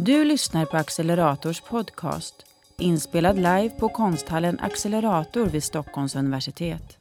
[0.00, 6.98] Du lyssnar på Accelerators podcast, inspelad live på konsthallen Accelerator vid Stockholms universitet.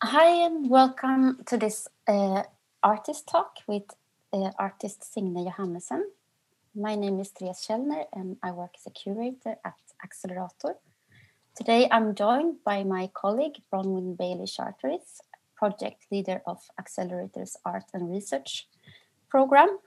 [0.00, 2.42] Hi and welcome to this uh,
[2.80, 3.86] artist talk with
[4.32, 6.04] uh, artist Signe Johannesson.
[6.72, 10.74] My name is Therese Kjellner and I work as a curator at Accelerator.
[11.54, 15.20] Today I'm joined by my colleague Bronwyn Bailey Charteris,
[15.54, 18.68] project leader of Accelerator's art and research
[19.28, 19.78] program,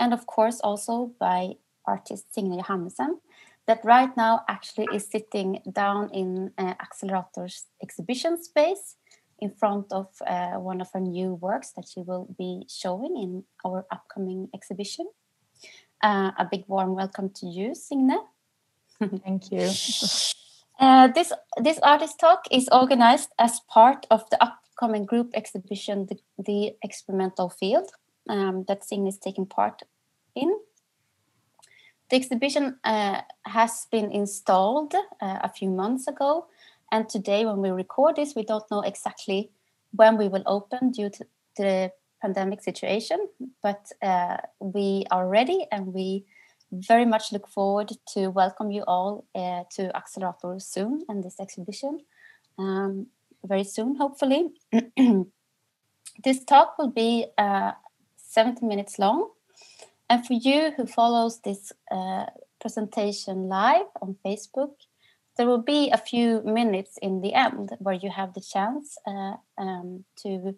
[0.00, 1.54] and of course also by
[1.86, 3.20] artist Signe Johannesen,
[3.66, 8.96] that right now actually is sitting down in uh, Accelerator's exhibition space
[9.38, 13.44] in front of uh, one of her new works that she will be showing in
[13.64, 15.06] our upcoming exhibition.
[16.02, 18.18] Uh, a big warm welcome to you, Signe.
[19.24, 19.70] Thank you.
[20.78, 26.16] Uh, this this artist talk is organized as part of the upcoming group exhibition, the,
[26.42, 27.90] the experimental field,
[28.28, 29.82] um, that Signe is taking part
[30.34, 30.50] in.
[32.10, 36.46] The exhibition uh, has been installed uh, a few months ago,
[36.90, 39.52] and today, when we record this, we don't know exactly
[39.92, 41.24] when we will open due to
[41.56, 43.28] the pandemic situation,
[43.62, 46.24] but uh, we are ready and we
[46.72, 52.00] very much look forward to welcome you all uh, to Accelerator soon and this exhibition
[52.58, 53.06] um,
[53.44, 54.50] very soon, hopefully.
[56.24, 57.70] this talk will be uh,
[58.16, 59.30] 70 minutes long.
[60.10, 62.26] And for you who follows this uh,
[62.60, 64.72] presentation live on Facebook,
[65.36, 69.34] there will be a few minutes in the end where you have the chance uh,
[69.56, 70.56] um, to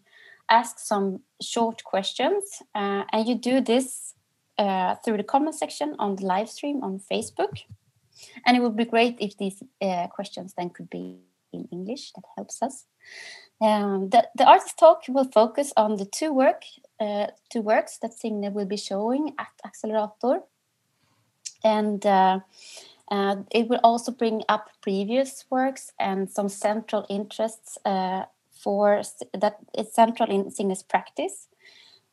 [0.50, 2.42] ask some short questions.
[2.74, 4.14] Uh, and you do this
[4.56, 7.60] uh, through the comment section on the live stream on Facebook.
[8.46, 11.18] And it would be great if these uh, questions then could be
[11.52, 12.12] in English.
[12.12, 12.86] That helps us.
[13.60, 16.62] Um, the, the artist talk will focus on the two work
[17.02, 20.42] uh, two works that Signe will be showing at Accelerator,
[21.64, 22.40] and uh,
[23.10, 29.02] uh, it will also bring up previous works and some central interests uh, for
[29.34, 31.48] that is central in Signe's practice.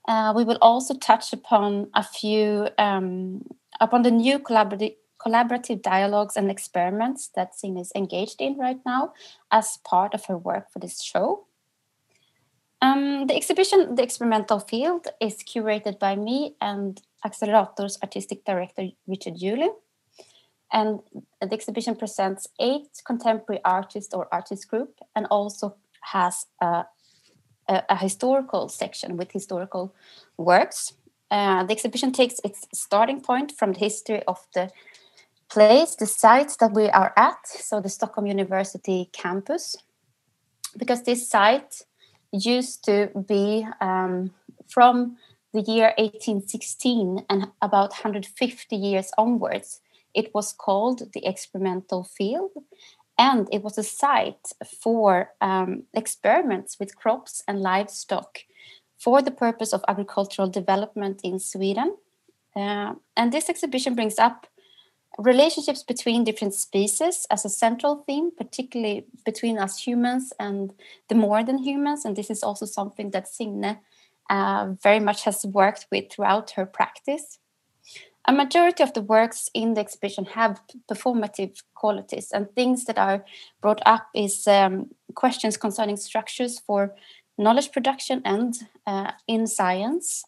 [0.07, 3.45] Uh, we will also touch upon a few um,
[3.79, 9.13] upon the new collaborative collaborative dialogues and experiments that Signe is engaged in right now
[9.51, 11.45] as part of her work for this show.
[12.81, 19.35] Um, the exhibition, The Experimental Field, is curated by me and Accelerator's artistic director, Richard
[19.35, 19.73] Julin.
[20.71, 20.99] And
[21.41, 26.85] the exhibition presents eight contemporary artists or artist group and also has a,
[27.67, 29.93] a, a historical section with historical
[30.37, 30.93] works.
[31.31, 34.69] Uh, the exhibition takes its starting point from the history of the
[35.49, 39.75] place, the site that we are at, so the Stockholm University campus,
[40.77, 41.81] because this site
[42.31, 44.31] used to be um,
[44.67, 45.17] from
[45.53, 49.81] the year 1816 and about 150 years onwards.
[50.13, 52.51] It was called the experimental field,
[53.17, 58.39] and it was a site for um, experiments with crops and livestock
[58.97, 61.95] for the purpose of agricultural development in Sweden.
[62.55, 64.47] Uh, and this exhibition brings up
[65.19, 70.73] relationships between different species as a central theme, particularly between us humans and
[71.09, 72.05] the more than humans.
[72.05, 73.77] And this is also something that Signe
[74.29, 77.39] uh, very much has worked with throughout her practice.
[78.27, 83.25] A majority of the works in the exhibition have performative qualities, and things that are
[83.61, 86.93] brought up is um, questions concerning structures for
[87.37, 88.53] knowledge production and
[88.85, 90.23] uh, in science,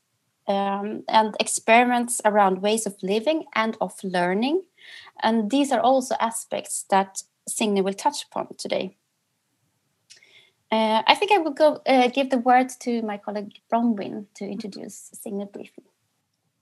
[0.47, 4.63] um, and experiments around ways of living and of learning.
[5.21, 8.97] And these are also aspects that Signe will touch upon today.
[10.71, 14.45] Uh, I think I will go uh, give the word to my colleague Bronwyn to
[14.45, 15.83] introduce Signe briefly.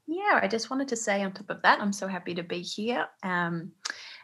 [0.07, 2.61] Yeah, I just wanted to say on top of that, I'm so happy to be
[2.61, 3.07] here.
[3.21, 3.73] Um,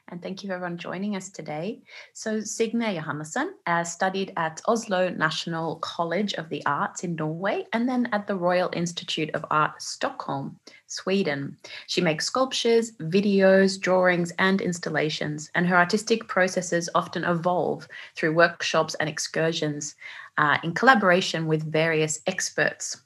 [0.10, 1.82] and thank you everyone joining us today.
[2.14, 7.90] So Signe Johannesen uh, studied at Oslo National College of the Arts in Norway and
[7.90, 11.58] then at the Royal Institute of Art Stockholm, Sweden.
[11.88, 18.96] She makes sculptures, videos, drawings and installations and her artistic processes often evolve through workshops
[18.96, 19.96] and excursions
[20.38, 23.02] uh, in collaboration with various experts.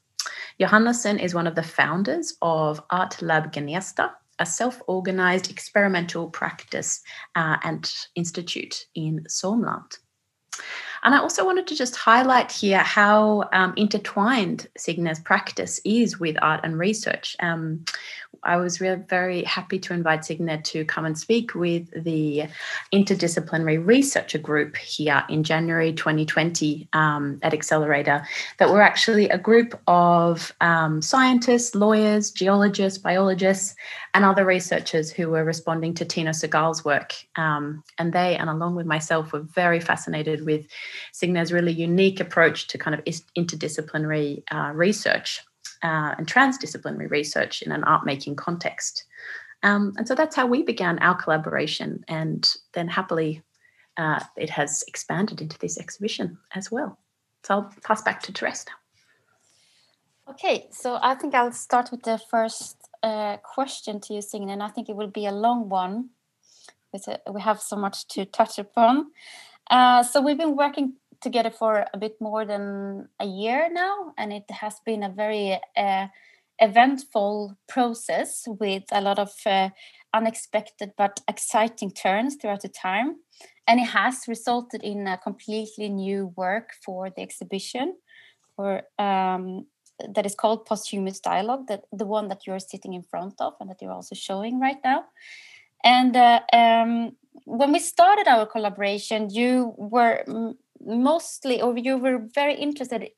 [0.60, 7.02] Johannesen is one of the founders of Art Lab Gnesta, a self organized experimental practice
[7.36, 9.98] uh, and institute in Sörmland.
[11.04, 16.38] And I also wanted to just highlight here how um, intertwined Signe's practice is with
[16.42, 17.36] art and research.
[17.40, 17.86] Um,
[18.44, 22.46] I was really very happy to invite Signe to come and speak with the
[22.94, 28.26] interdisciplinary researcher group here in January 2020 um, at Accelerator.
[28.58, 33.76] That were actually a group of um, scientists, lawyers, geologists, biologists,
[34.14, 37.14] and other researchers who were responding to Tino Sehgal's work.
[37.36, 40.66] Um, and they, and along with myself, were very fascinated with
[41.12, 45.42] Signe's really unique approach to kind of interdisciplinary uh, research
[45.84, 49.06] uh, and transdisciplinary research in an art making context.
[49.64, 52.04] Um, and so that's how we began our collaboration.
[52.08, 53.44] And then happily,
[53.98, 56.98] uh, it has expanded into this exhibition as well.
[57.44, 60.34] So I'll pass back to Therese now.
[60.34, 64.62] Okay, so I think I'll start with the first uh, question to you, Signe, and
[64.62, 66.10] I think it will be a long one.
[66.92, 69.12] Because we have so much to touch upon.
[69.70, 74.34] Uh, so we've been working together for a bit more than a year now, and
[74.34, 76.08] it has been a very uh,
[76.60, 79.70] eventful process with a lot of uh,
[80.14, 83.18] unexpected but exciting turns throughout the time.
[83.68, 87.96] And it has resulted in a completely new work for the exhibition,
[88.58, 89.68] or um,
[90.16, 93.70] that is called Posthumous Dialogue, that the one that you're sitting in front of and
[93.70, 95.06] that you're also showing right now.
[95.84, 97.16] And uh, um,
[97.46, 100.24] when we started our collaboration, you were
[100.80, 103.10] mostly, or you were very interested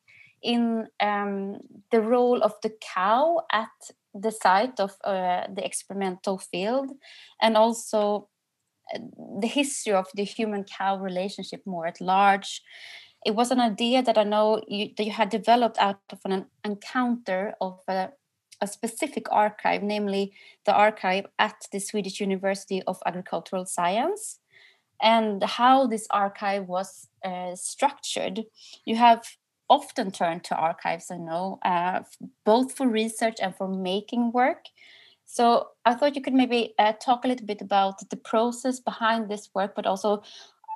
[0.42, 1.60] in um,
[1.92, 3.70] the role of the cow at
[4.14, 6.92] the site of uh, the experimental field,
[7.42, 8.28] and also
[8.94, 9.00] uh,
[9.40, 12.62] the history of the human cow relationship more at large.
[13.24, 16.48] It was an idea that I know you, that you had developed out of an
[16.66, 18.10] encounter of a,
[18.62, 20.34] a specific archive, namely
[20.66, 24.40] the archive at the Swedish University of Agricultural Science
[25.02, 28.44] and how this archive was uh, structured.
[28.86, 29.26] You have
[29.70, 32.02] often turned to archives, I know, uh,
[32.46, 34.66] both for research and for making work.
[35.26, 39.30] So I thought you could maybe uh, talk a little bit about the process behind
[39.30, 40.24] this work, but also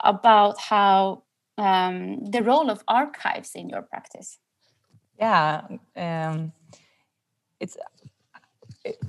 [0.03, 1.23] about how
[1.57, 4.39] um, the role of archives in your practice.
[5.19, 5.61] Yeah,
[5.95, 6.53] um,
[7.59, 7.77] it's.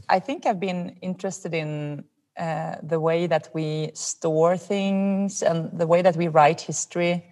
[0.09, 2.05] I think I've been interested in
[2.39, 7.25] uh, the way that we store things and the way that we write history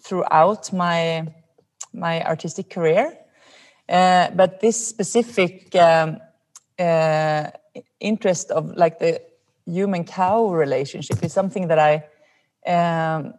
[0.00, 1.26] throughout my
[1.92, 3.16] my artistic career.
[3.88, 6.18] Uh, but this specific um,
[6.78, 7.50] uh,
[8.00, 9.20] interest of like the
[9.66, 12.04] human cow relationship is something that I
[12.66, 13.34] um,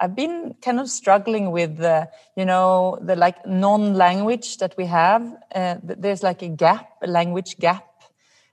[0.00, 5.22] I've been kind of struggling with the you know the like non-language that we have.
[5.54, 7.84] Uh, there's like a gap, a language gap.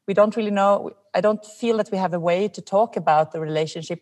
[0.07, 3.31] We don't really know I don't feel that we have a way to talk about
[3.31, 4.01] the relationship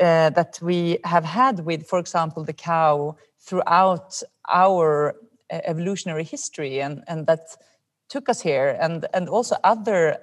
[0.00, 5.16] uh, that we have had with, for example, the cow throughout our
[5.52, 7.40] uh, evolutionary history, and and that
[8.08, 10.18] took us here, and and also other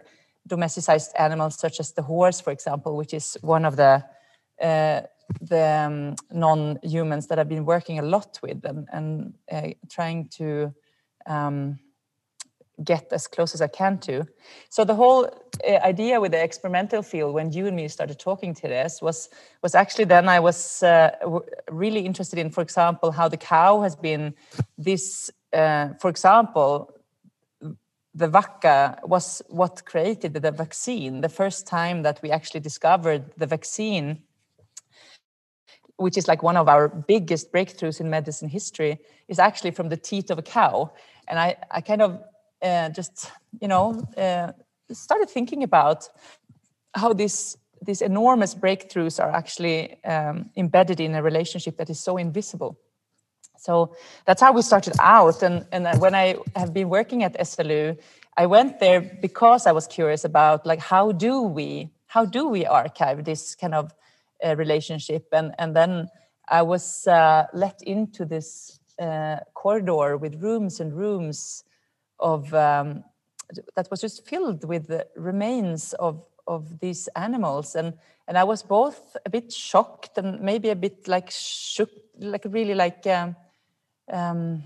[0.50, 4.04] domesticized animals such as the horse, for example, which is one of the
[4.62, 5.02] uh,
[5.42, 10.74] the um, non-humans that I've been working a lot with and, and uh, trying to
[11.26, 11.80] um,
[12.84, 14.26] get as close as I can to.
[14.70, 15.26] So the whole
[15.68, 19.30] uh, idea with the experimental field, when you and me started talking to this, was
[19.64, 21.12] was actually then I was uh,
[21.70, 24.34] really interested in, for example, how the cow has been
[24.78, 25.32] this.
[25.54, 26.94] Uh, for example,
[28.14, 31.22] the vacca was what created the vaccine.
[31.22, 34.24] The first time that we actually discovered the vaccine
[35.98, 39.98] which is like one of our biggest breakthroughs in medicine history, is actually from the
[39.98, 40.92] teat of a cow.
[41.28, 42.24] And I, I kind of
[42.62, 44.52] uh, just you know uh,
[44.92, 46.10] started thinking about
[46.94, 52.18] how this these enormous breakthroughs are actually um, embedded in a relationship that is so
[52.18, 52.80] invisible.
[53.60, 55.44] So that's how we started out.
[55.44, 57.98] And, and when I have been working at SLU,
[58.36, 62.66] I went there because I was curious about like how do we how do we
[62.66, 63.94] archive this kind of
[64.46, 65.28] uh, relationship?
[65.32, 66.10] And and then
[66.50, 71.64] I was uh, let into this uh, corridor with rooms and rooms
[72.20, 73.04] of um,
[73.76, 77.94] that was just filled with the remains of of these animals and
[78.28, 81.90] and I was both a bit shocked and maybe a bit like shook
[82.20, 83.36] like really like um,
[84.12, 84.64] um,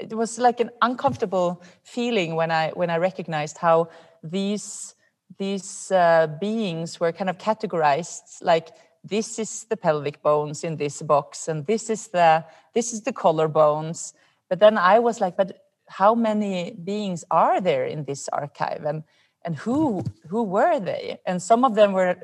[0.00, 3.88] it was like an uncomfortable feeling when I when I recognized how
[4.22, 4.94] these
[5.38, 8.70] these uh, beings were kind of categorized like
[9.04, 13.12] this is the pelvic bones in this box and this is the this is the
[13.12, 14.12] collarbones
[14.48, 15.62] but then I was like but
[15.92, 18.84] how many beings are there in this archive?
[18.84, 19.04] And
[19.44, 21.20] and who who were they?
[21.26, 22.16] And some of them were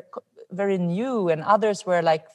[0.50, 2.26] very new and others were like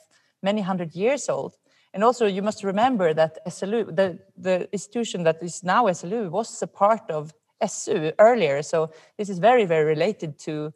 [0.41, 1.57] many hundred years old.
[1.93, 6.59] And also, you must remember that SLU, the, the institution that is now SLU, was
[6.63, 7.33] a part of
[7.63, 8.62] SU earlier.
[8.62, 10.74] So this is very, very related to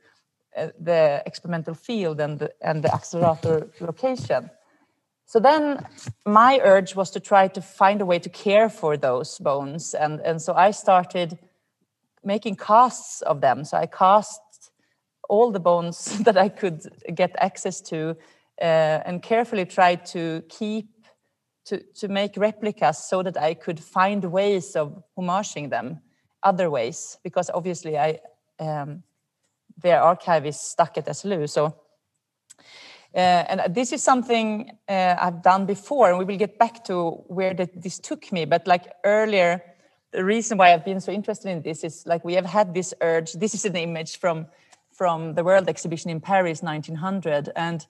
[0.55, 4.49] uh, the experimental field and the, and the accelerator location.
[5.25, 5.85] So then
[6.25, 9.93] my urge was to try to find a way to care for those bones.
[9.93, 11.37] And, and so I started
[12.23, 13.65] making casts of them.
[13.65, 14.41] So I cast
[15.29, 16.81] all the bones that I could
[17.13, 18.15] get access to
[18.61, 20.87] uh, and carefully tried to keep
[21.65, 25.99] to, to make replicas so that I could find ways of homaging them
[26.43, 28.19] other ways because obviously I
[28.59, 29.03] um,
[29.77, 31.49] their archive is stuck at SLU.
[31.49, 31.75] So
[33.15, 37.11] uh, and this is something uh, I've done before, and we will get back to
[37.27, 38.45] where the, this took me.
[38.45, 39.63] But like earlier,
[40.11, 42.93] the reason why I've been so interested in this is like we have had this
[43.01, 43.33] urge.
[43.33, 44.47] This is an image from
[44.91, 47.85] from the World Exhibition in Paris, 1900, and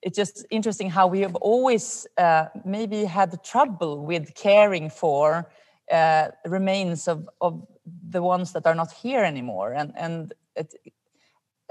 [0.00, 5.50] it's just interesting how we have always uh, maybe had trouble with caring for
[5.90, 10.74] uh, remains of, of the ones that are not here anymore, and and it,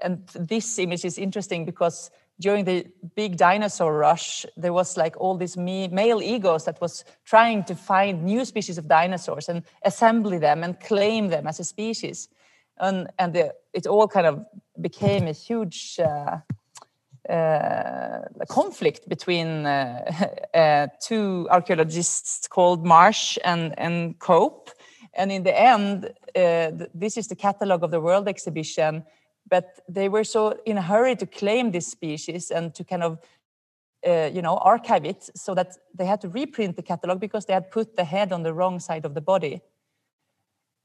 [0.02, 5.38] and this image is interesting because during the big dinosaur rush, there was like all
[5.38, 10.64] these male egos that was trying to find new species of dinosaurs and assemble them
[10.64, 12.28] and claim them as a species.
[12.80, 14.44] And, and the, it all kind of
[14.82, 16.40] became a huge uh,
[17.32, 20.28] uh, conflict between uh,
[20.58, 24.72] uh two archaeologists called Marsh and, and Cope.
[25.14, 29.04] And in the end, uh, this is the catalog of the World Exhibition
[29.50, 33.20] but they were so in a hurry to claim this species and to kind of
[34.08, 37.54] uh, you know archive it so that they had to reprint the catalog because they
[37.54, 39.62] had put the head on the wrong side of the body.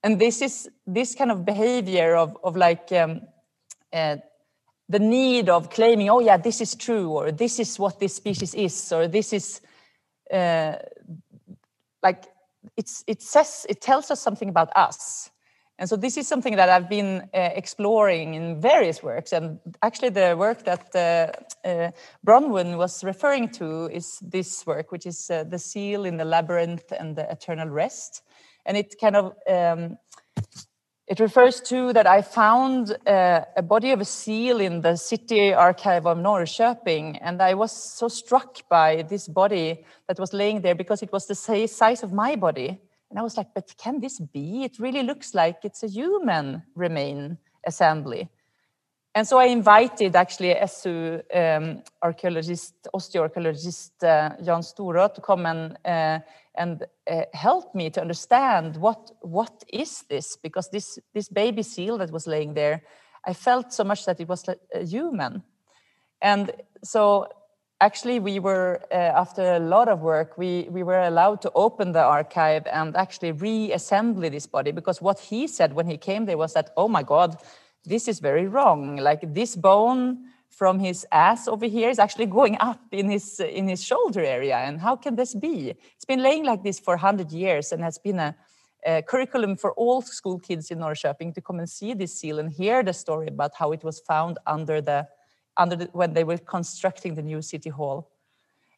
[0.02, 3.23] And this is this kind of behavior of, of like um,
[3.92, 4.16] uh,
[4.88, 8.54] the need of claiming oh yeah this is true or this is what this species
[8.54, 9.61] is or this is
[10.33, 10.75] uh,
[12.02, 12.25] like
[12.76, 15.30] it's it says it tells us something about us
[15.78, 19.33] and so this is something that I've been uh, exploring in various works.
[19.33, 21.90] And actually, the work that uh, uh,
[22.26, 26.92] Bronwyn was referring to is this work, which is uh, The Seal in the Labyrinth
[26.99, 28.23] and the Eternal Rest.
[28.64, 29.99] And it kind of um,
[31.06, 35.54] it refers to that I found uh, a body of a seal in the city
[35.54, 40.75] archive of Norrköping, and I was so struck by this body that was laying there
[40.75, 44.18] because it was the size of my body and I was like, but can this
[44.18, 44.64] be?
[44.64, 48.28] It really looks like it's a human remain assembly.
[49.14, 55.78] And so I invited actually SU um, archaeologist, osteoarchaeologist uh, Jan Storå to come and,
[55.84, 56.18] uh,
[56.56, 60.36] and uh, help me to understand what, what is this?
[60.36, 62.82] Because this, this baby seal that was laying there,
[63.26, 64.44] I felt so much that it was
[64.75, 65.42] a human.
[66.22, 66.50] And
[66.82, 67.28] so
[67.80, 71.92] actually we were uh, after a lot of work we we were allowed to open
[71.92, 76.38] the archive and actually reassemble this body because what he said when he came there
[76.38, 77.36] was that oh my god
[77.84, 80.18] this is very wrong like this bone
[80.56, 84.56] from his ass over here is actually going up in his in his shoulder area
[84.56, 87.98] and how can this be it's been laying like this for 100 years and has
[87.98, 88.34] been a,
[88.86, 92.50] a curriculum for all school kids in Norrköping to come and see this seal and
[92.50, 95.06] hear the story about how it was found under the
[95.58, 98.10] under the, when they were constructing the new city hall.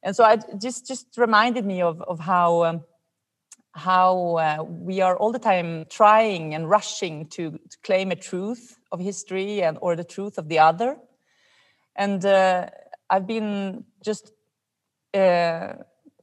[0.02, 2.84] And so I just just reminded me of of how um,
[3.72, 8.78] how uh, we are all the time trying and rushing to, to, claim a truth
[8.90, 10.96] of history and or the truth of the other.
[11.98, 12.70] And uh,
[13.10, 14.32] I've been just
[15.12, 15.74] uh,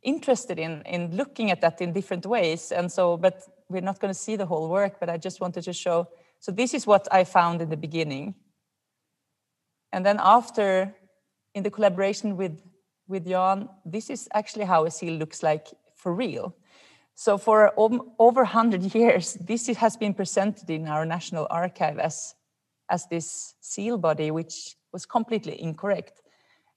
[0.02, 2.72] interested in in looking at that in different ways.
[2.72, 5.00] And so, but we're not going to see the whole work.
[5.00, 6.08] But I just wanted to show.
[6.40, 8.36] So this is what I found in the beginning
[9.96, 10.94] and then after,
[11.54, 12.62] in the collaboration with,
[13.08, 16.54] with Jan, this is actually how a seal looks like for real.
[17.16, 22.36] So for over 100 years, this has been presented in our National Archive as,
[22.90, 26.22] as this seal body, which was completely incorrect.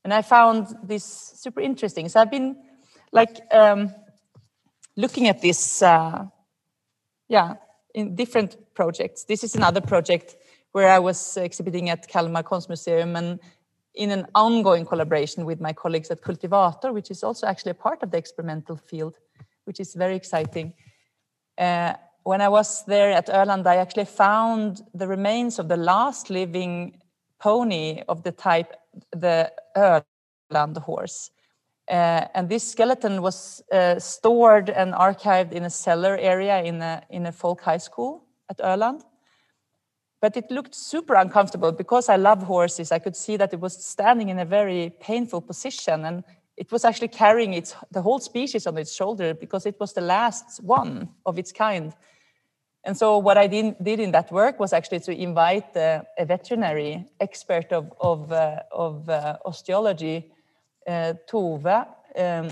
[0.02, 1.04] And I found this
[1.44, 2.08] super interesting.
[2.08, 2.56] So I've been
[3.12, 3.94] like um,
[4.96, 6.26] looking at this, uh,
[7.28, 7.54] yeah,
[7.94, 9.24] in different projects.
[9.24, 10.36] This is another project
[10.72, 13.38] where I was exhibiting at Kalmar Konstmuseum and
[13.94, 18.02] in an ongoing collaboration with my colleagues at Cultivator, which is also actually a part
[18.02, 19.14] of the experimental field,
[19.64, 20.72] which is very exciting.
[21.56, 21.94] Uh,
[22.24, 27.00] when I was there at Öland, I actually found the remains of the last living
[27.38, 28.74] pony of the type,
[29.12, 31.30] the Öland horse.
[31.90, 37.02] Uh, and this skeleton was uh, stored and archived in a cellar area in a,
[37.10, 39.02] in a folk high school at Öland
[40.20, 42.92] but it looked super uncomfortable because I love horses.
[42.92, 46.24] I could see that it was standing in a very painful position, and
[46.56, 50.00] it was actually carrying its the whole species on its shoulder because it was the
[50.00, 51.92] last one of its kind.
[52.84, 56.24] And so what I did, did in that work was actually to invite uh, a
[56.24, 60.30] veterinary expert of, of, uh, of uh, osteology,
[60.86, 62.50] uh, Tove, um,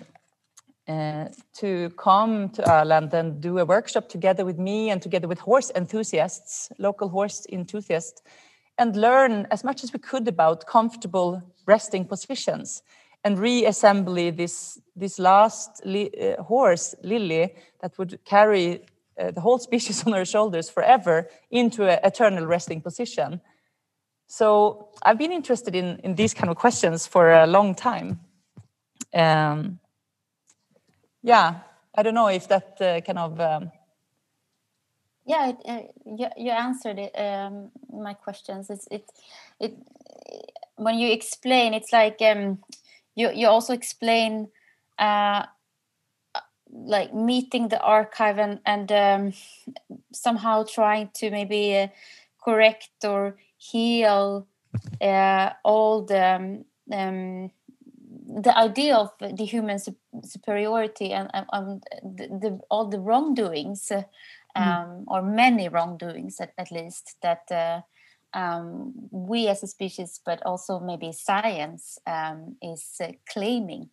[0.89, 5.39] uh, to come to Öland and do a workshop together with me and together with
[5.39, 8.23] horse enthusiasts, local horse enthusiasts,
[8.79, 12.83] and learn as much as we could about comfortable resting positions
[13.25, 18.83] and reassemble this, this last li uh, horse, Lily, that would carry
[19.21, 23.41] uh, the whole species on our shoulders forever into an eternal resting position.
[24.27, 28.21] So I've been interested in, in these kind of questions for a long time.
[29.15, 29.79] Um,
[31.23, 31.61] yeah,
[31.95, 33.41] I don't know if that uh, kind of.
[33.41, 33.73] Um,
[35.25, 38.71] yeah, it, uh, you, you answered it, um, my questions.
[38.71, 39.05] It's it,
[39.59, 39.77] it
[40.77, 42.59] when you explain, it's like um,
[43.15, 44.49] you you also explain
[44.99, 45.47] uh,
[46.71, 49.33] like meeting the archive and and um,
[50.13, 51.89] somehow trying to maybe uh,
[52.43, 54.47] correct or heal
[55.01, 57.51] uh, all the um, um
[58.29, 59.79] the idea of the human
[60.25, 64.03] superiority and, and the, the, all the wrongdoings uh,
[64.57, 65.05] mm.
[65.07, 67.81] or many wrongdoings at, at least that uh,
[68.37, 73.89] um, we as a species but also maybe science um, is uh, claiming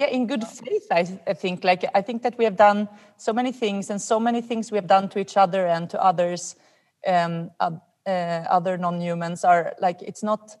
[0.00, 1.62] yeah in good faith I, I, think.
[1.62, 4.76] Like i think that we have done so many things and so many things we
[4.78, 6.56] have done to each other and to others
[7.06, 7.70] um, uh,
[8.06, 10.56] other non-humans are like it's not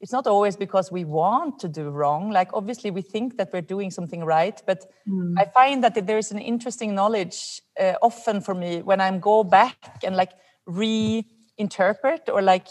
[0.00, 2.30] it's not always because we want to do wrong.
[2.30, 5.34] Like obviously we think that we're doing something right but mm.
[5.38, 9.44] i find that there is an interesting knowledge uh, often for me when i'm go
[9.44, 10.32] back and like
[10.68, 12.68] reinterpret or like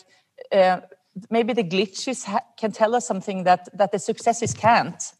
[0.51, 0.79] uh,
[1.29, 2.25] maybe the glitches
[2.57, 5.13] can tell us something that that the successes can't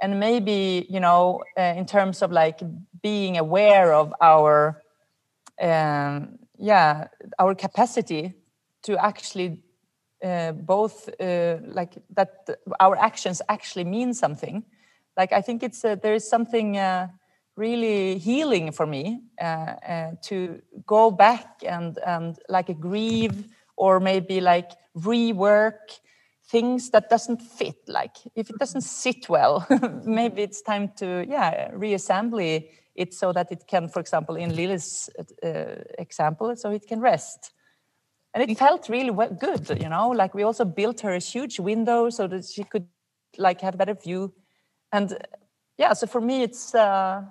[0.00, 2.60] and maybe you know uh, in terms of like
[3.02, 4.82] being aware of our
[5.60, 8.34] um, yeah our capacity
[8.82, 9.62] to actually
[10.24, 12.48] uh, both uh, like that
[12.80, 14.64] our actions actually mean something
[15.16, 17.08] like i think it's uh, there is something uh,
[17.56, 23.44] really healing for me uh, to go back and and like grieve
[23.76, 26.00] or maybe like rework
[26.50, 29.66] things that doesn't fit like if it doesn't sit well
[30.04, 35.08] maybe it's time to yeah reassemble it so that it can for example in lily's
[35.42, 37.52] uh, example so it can rest.
[38.32, 41.58] And it felt really well, good you know like we also built her a huge
[41.58, 42.86] window so that she could
[43.38, 44.32] like have a better view.
[44.92, 45.16] And
[45.78, 47.22] yeah so for me it's uh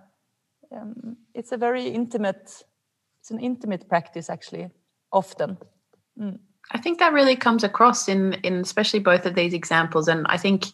[0.72, 2.64] um, it's a very intimate
[3.22, 4.70] it's an intimate practice actually
[5.12, 5.58] often.
[6.20, 6.40] Mm.
[6.72, 10.38] I think that really comes across in in especially both of these examples, and I
[10.38, 10.66] think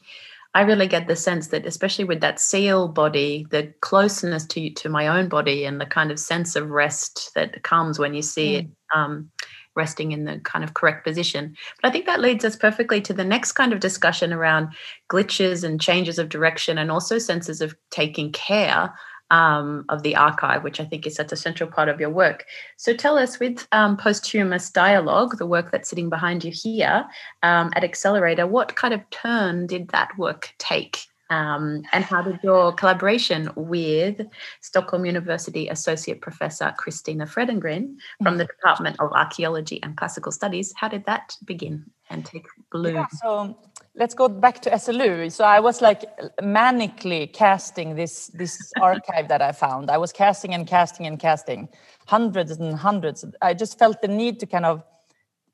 [0.54, 4.90] I really get the sense that especially with that seal body, the closeness to to
[4.90, 8.54] my own body and the kind of sense of rest that comes when you see
[8.54, 8.60] mm.
[8.60, 9.30] it um,
[9.76, 11.56] resting in the kind of correct position.
[11.82, 14.70] But I think that leads us perfectly to the next kind of discussion around
[15.10, 18.94] glitches and changes of direction, and also senses of taking care
[19.32, 22.46] um, of the archive, which I think is such a central part of your work.
[22.78, 27.06] So tell us, with um, posthumous dialogue, the work that's sitting behind you here
[27.44, 31.08] um, at Accelerator, what kind of turn did that work take?
[31.32, 34.22] Um, and how did your collaboration with
[34.62, 40.88] Stockholm University Associate Professor Christina Fredengren from the Department of Archaeology and Classical Studies, how
[40.88, 42.96] did that begin and take bloom?
[42.96, 43.58] Yeah, so
[43.96, 45.32] let's go back to SLU.
[45.32, 46.04] So I was like
[46.42, 49.90] manically casting this this archive that I found.
[49.90, 51.70] I was casting and casting and casting
[52.08, 53.26] hundreds and hundreds.
[53.42, 54.84] I just felt the need to kind of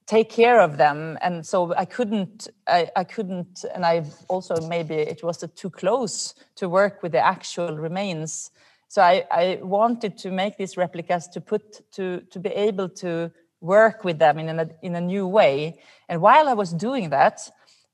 [0.08, 2.48] take care of them, and so I couldn't.
[2.68, 7.26] I, I couldn't, and I also maybe it was too close to work with the
[7.26, 8.52] actual remains.
[8.88, 13.32] So I, I wanted to make these replicas to put to to be able to
[13.62, 15.80] work with them in a in a new way.
[16.10, 17.50] And while I was doing that,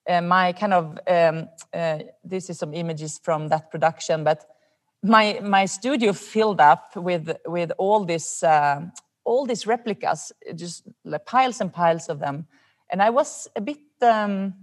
[0.08, 4.46] uh, my kind of um, uh, this is some images from that production, but
[5.04, 8.82] my my studio filled up with with all this uh,
[9.24, 12.48] all these replicas, just like piles and piles of them,
[12.92, 13.80] and I was a bit.
[14.02, 14.54] Um,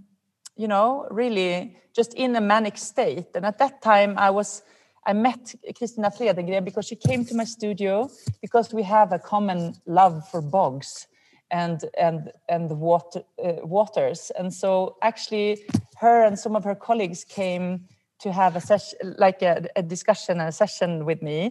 [0.57, 3.27] you know, really just in a manic state.
[3.35, 4.63] And at that time, I was
[5.05, 8.09] I met Christina Fredengren because she came to my studio
[8.41, 11.07] because we have a common love for bogs
[11.51, 14.31] and and and the water uh, waters.
[14.37, 15.63] And so actually
[15.97, 17.87] her and some of her colleagues came
[18.19, 21.49] to have a session like a, a discussion a session with me.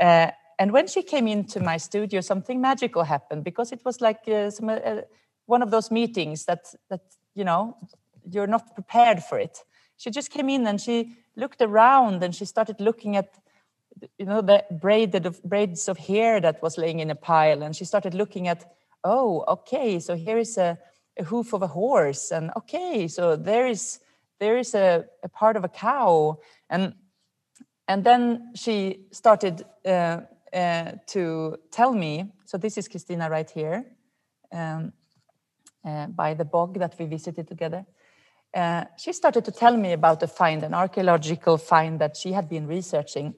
[0.00, 4.20] Uh, and when she came into my studio something magical happened because it was like
[4.28, 5.00] uh, some, uh,
[5.46, 7.00] one of those meetings that that
[7.34, 7.76] you know
[8.30, 9.58] you're not prepared for it.
[9.96, 13.38] She just came in and she looked around and she started looking at
[14.18, 17.62] you know the braided of braids of hair that was laying in a pile.
[17.62, 18.64] And she started looking at
[19.04, 20.78] oh okay so here is a,
[21.18, 24.00] a hoof of a horse and okay so there is
[24.40, 26.38] there is a, a part of a cow.
[26.68, 26.94] And
[27.86, 30.20] and then she started uh,
[30.52, 33.84] uh, to tell me so this is christina right here
[34.52, 34.92] um,
[35.84, 37.84] uh, by the bog that we visited together.
[38.52, 42.48] Uh, she started to tell me about a find an archaeological find that she had
[42.48, 43.34] been researching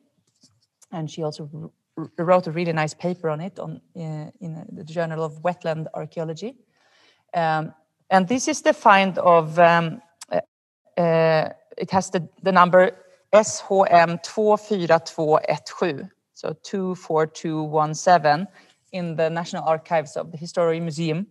[0.91, 1.73] and she also
[2.19, 6.57] wrote a really nice paper on it on uh, in the Journal of Wetland Archaeology.
[7.35, 7.75] Um,
[8.11, 10.41] and this is the find of um, uh,
[11.01, 12.93] uh it has the, the number
[13.33, 18.47] SHM 24217, so 24217
[18.93, 21.27] in the National Archives of the History Museum.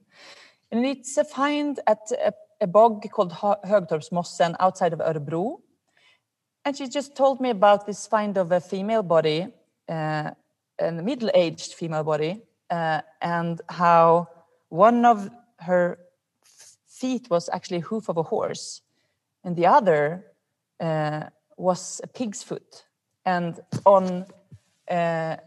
[0.71, 5.59] And it's a find at a, a bog called Högtorpsmossen outside of Örebro.
[6.65, 9.47] And she just told me about this find of a female body,
[9.89, 10.31] uh,
[10.79, 14.27] a middle-aged female body, uh, and how
[14.69, 15.29] one of
[15.59, 15.99] her
[16.87, 18.81] feet was actually a hoof of a horse,
[19.43, 20.25] and the other
[20.79, 21.23] uh,
[21.57, 22.85] was a pig's foot.
[23.25, 24.25] And on
[24.89, 25.37] uh,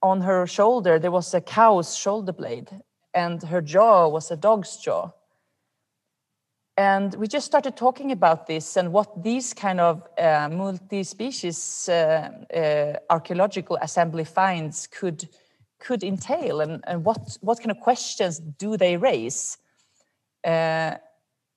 [0.00, 2.70] on her shoulder there was a cow's shoulder blade,
[3.12, 5.10] and her jaw was a dog's jaw
[6.78, 12.30] and we just started talking about this and what these kind of uh, multi-species uh,
[12.54, 15.28] uh, archaeological assembly finds could
[15.80, 19.58] could entail and, and what what kind of questions do they raise?
[20.44, 20.94] Uh,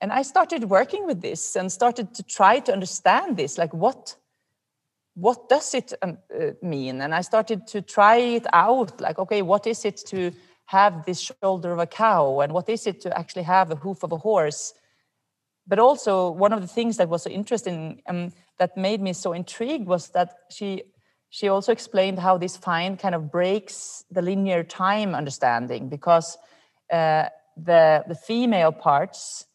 [0.00, 4.16] and i started working with this and started to try to understand this like what
[5.14, 7.00] what does it um, uh, mean?
[7.00, 10.32] And i started to try it out like okay what is it to
[10.66, 12.40] have this shoulder of a cow?
[12.40, 14.74] And what is it to actually have a hoof of a horse
[15.66, 19.32] but also one of the things that was so interesting um, that made me so
[19.32, 20.82] intrigued was that she
[21.30, 26.36] she also explained how this find kind of breaks the linear time understanding because
[26.92, 27.24] uh,
[27.56, 29.46] the the female parts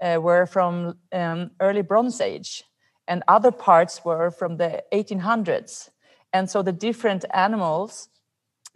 [0.00, 2.64] uh, were from um, early Bronze Age
[3.08, 5.90] and other parts were from the 1800s
[6.32, 8.08] and so the different animals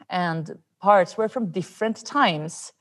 [0.09, 2.73] and parts were from different times.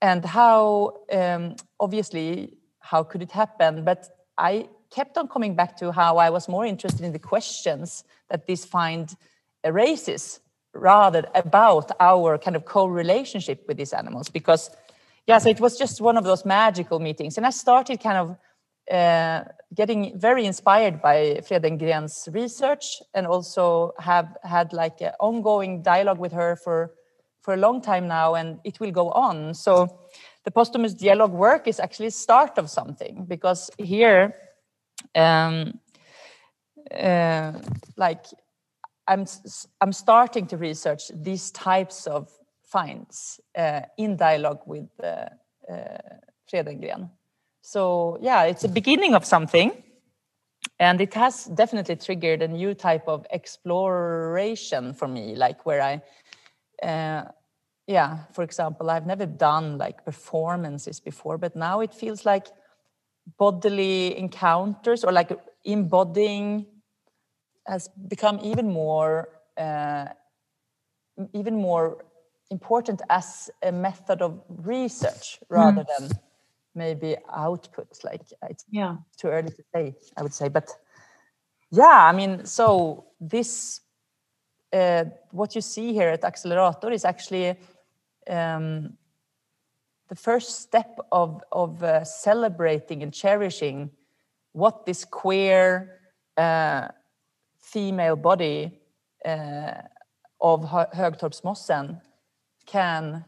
[0.00, 2.57] And how um, obviously
[2.90, 3.84] how could it happen?
[3.84, 8.04] But I kept on coming back to how I was more interested in the questions
[8.30, 9.14] that this find
[9.64, 10.40] raises
[10.72, 14.28] rather about our kind of co-relationship with these animals.
[14.30, 14.70] Because
[15.26, 17.36] yeah so it was just one of those magical meetings.
[17.36, 18.36] And i started kind of
[18.90, 26.18] uh, getting very inspired by Fredengren's research and also have had like an ongoing dialogue
[26.18, 26.94] with her for
[27.42, 29.54] for a long time now and it will go on.
[29.54, 29.88] So
[30.48, 34.34] the posthumous dialogue work is actually start of something because here
[35.14, 35.78] um,
[36.90, 37.52] uh,
[37.98, 38.24] like
[39.06, 39.26] I'm,
[39.82, 42.30] I'm starting to research these types of
[42.62, 45.26] finds uh, in dialogue with uh,
[45.70, 45.98] uh,
[46.50, 47.10] Fredengren.
[47.60, 49.82] So yeah, it's a beginning of something.
[50.80, 56.86] And it has definitely triggered a new type of exploration for me, like where I
[56.86, 57.24] uh,
[57.88, 62.46] yeah for example i've never done like performances before but now it feels like
[63.38, 65.32] bodily encounters or like
[65.64, 66.66] embodying
[67.66, 70.06] has become even more uh,
[71.32, 72.04] even more
[72.50, 75.98] important as a method of research rather mm.
[75.98, 76.10] than
[76.74, 80.68] maybe output like it's yeah too early to say i would say but
[81.70, 83.80] yeah i mean so this
[84.72, 87.56] uh, what you see here at accelerator is actually
[88.28, 88.96] um,
[90.08, 93.90] the first step of, of uh, celebrating and cherishing
[94.52, 96.00] what this queer
[96.36, 96.88] uh,
[97.60, 98.80] female body
[99.24, 99.72] uh,
[100.40, 102.00] of Högtorpsmossen
[102.66, 103.24] can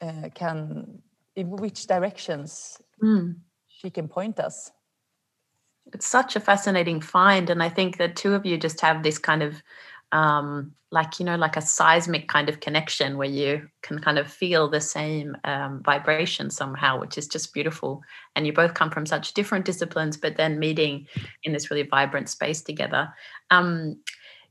[0.00, 1.02] uh, can
[1.34, 3.34] in which directions mm.
[3.66, 4.70] she can point us.
[5.92, 9.18] It's such a fascinating find, and I think the two of you just have this
[9.18, 9.62] kind of
[10.12, 14.30] um, like you know like a seismic kind of connection where you can kind of
[14.30, 18.02] feel the same um, vibration somehow which is just beautiful.
[18.34, 21.06] And you both come from such different disciplines but then meeting
[21.44, 23.12] in this really vibrant space together.
[23.50, 23.96] Um,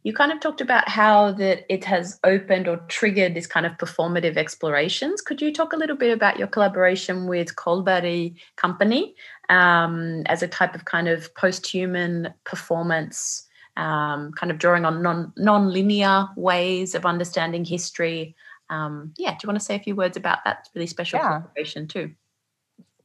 [0.03, 3.73] you kind of talked about how that it has opened or triggered this kind of
[3.73, 5.21] performative explorations.
[5.21, 9.15] Could you talk a little bit about your collaboration with Cullberg company
[9.49, 13.46] um, as a type of kind of post-human performance
[13.77, 18.35] um, kind of drawing on non non-linear ways of understanding history.
[18.69, 21.27] Um, yeah, do you want to say a few words about that really special yeah.
[21.27, 22.11] collaboration too?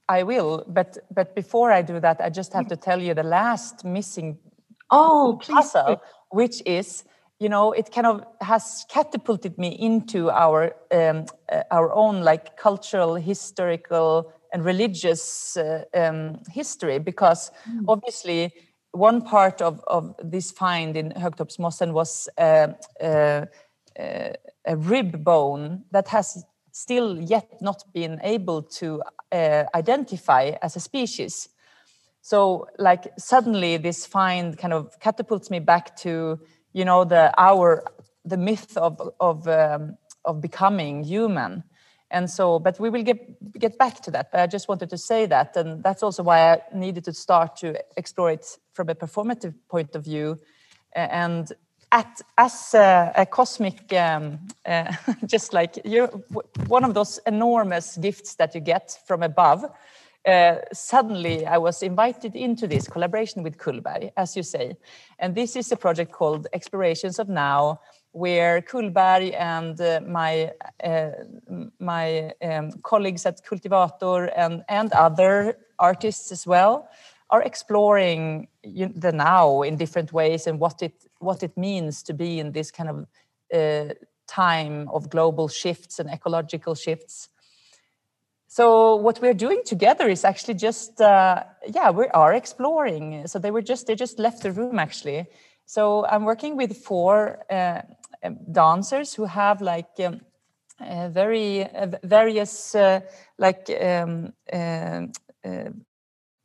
[0.08, 3.22] I will, but but before I do that, I just have to tell you the
[3.22, 4.38] last missing
[4.92, 5.54] Oh, please.
[5.54, 7.04] Puzzle, which is
[7.40, 12.56] you know it kind of has catapulted me into our um, uh, our own like
[12.56, 17.84] cultural historical and religious uh, um, history because mm.
[17.88, 18.52] obviously
[18.92, 22.68] one part of, of this find in Högtorpsmossen was uh,
[23.00, 23.46] uh,
[23.98, 29.02] a rib bone that has still yet not been able to
[29.32, 31.48] uh, identify as a species.
[32.22, 36.38] So like suddenly this find kind of catapults me back to
[36.72, 37.84] you know the our
[38.24, 41.64] the myth of of um, of becoming human
[42.12, 43.18] and so but we will get
[43.58, 44.30] get back to that.
[44.30, 47.56] But i just wanted to say that and that's also why i needed to start
[47.56, 50.38] to explore it from a performative point of view.
[50.94, 51.50] And
[51.90, 54.92] at, as a, a cosmic um, uh,
[55.26, 56.06] just like you
[56.66, 59.64] one of those enormous gifts that you get from above
[60.26, 64.76] uh, suddenly I was invited into this collaboration with Cullberg, as you say.
[65.18, 67.80] And this is a project called Explorations of Now,
[68.12, 70.52] where Cullberg and uh, my,
[70.84, 71.10] uh,
[71.80, 76.88] my um, colleagues at Cultivator and, and other artists as well
[77.30, 82.38] are exploring the now in different ways and what it, what it means to be
[82.38, 83.06] in this kind of
[83.52, 83.94] uh,
[84.28, 87.28] time of global shifts and ecological shifts
[88.54, 93.26] so what we're doing together is actually just uh, yeah we are exploring.
[93.26, 95.26] So they were just they just left the room actually.
[95.64, 97.80] So i'm working with four uh,
[98.22, 100.20] um, dancers who have like um,
[100.80, 101.66] uh, very
[102.04, 103.00] various uh,
[103.38, 105.06] like um, uh,
[105.46, 105.70] uh,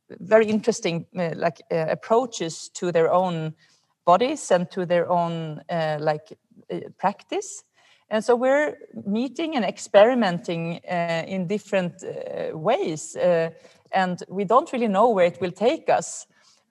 [0.08, 3.54] very interesting like approaches to their own
[4.06, 5.60] bodies and to their own
[6.00, 6.38] like
[6.96, 7.64] practice
[8.10, 13.16] and so we're meeting and experimenting uh, in different uh, ways.
[13.16, 13.50] Uh,
[13.92, 16.26] and we don't really know where it will take us.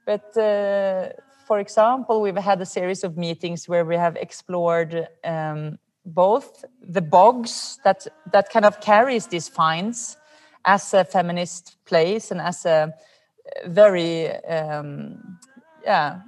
[0.06, 1.10] But uh,
[1.46, 7.02] for example, we've had a series of meetings where we have explored um, both the
[7.02, 10.18] bogs that, that kind of carries these finds
[10.66, 12.94] as a feminist place and as a
[13.68, 15.38] very um,
[15.84, 16.22] yeah,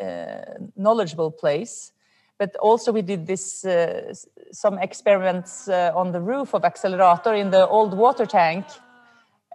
[0.00, 0.42] uh,
[0.76, 1.92] knowledgeable place
[2.38, 4.12] but also we did this uh,
[4.52, 8.66] some experiments uh, on the roof of accelerator in the old water tank.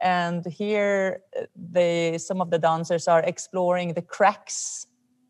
[0.01, 4.87] And here uh, they some of the dancers are exploring the cracks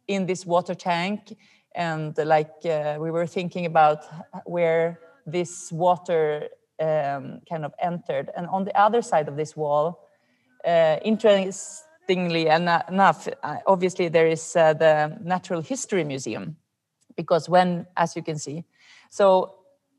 [0.07, 1.35] in this water tank.
[1.75, 4.05] And like uh, we were thinking about
[4.45, 8.29] where this water um, kind of entered.
[8.35, 10.07] And on the other side of this wall
[10.65, 16.57] uh, interestingly enough uh, obviously there is the natural history museum
[17.19, 18.63] because when, as you can see,
[19.09, 19.55] so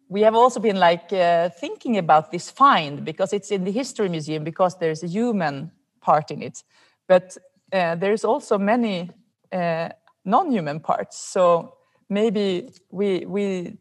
[0.08, 4.08] we have also been like uh, thinking about this find because it's in the history
[4.08, 6.64] museum because there's a human part in it,
[7.06, 7.36] but
[7.72, 9.10] uh, there's also many
[9.52, 9.90] uh,
[10.24, 11.18] non-human parts.
[11.18, 11.76] So
[12.08, 13.76] maybe we we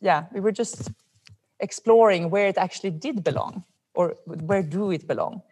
[0.00, 0.92] yeah we were just
[1.58, 5.42] exploring where it actually did belong or where do it belong.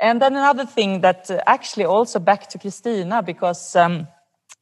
[0.00, 3.76] And then another thing that uh, actually also back to Christina because.
[3.76, 4.08] Um,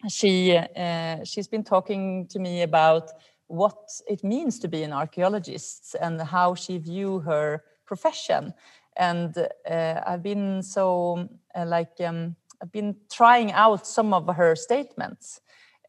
[0.09, 3.11] she uh, she's been talking to me about
[3.47, 3.77] what
[4.09, 8.55] it means to be an archaeologist and how she view her profession.
[8.97, 14.55] And uh, i've been so uh, like um, i've been trying out some of her
[14.57, 15.41] statements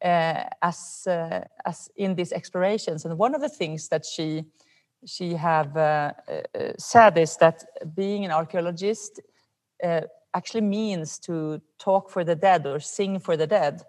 [0.01, 1.07] as
[1.65, 3.05] as in these explorations.
[3.05, 4.43] And one of the things that she
[5.05, 5.73] she have
[6.77, 7.63] said is that
[7.95, 9.21] being an archaeologist
[10.33, 13.83] actually means to talk for the dead or sing for the dead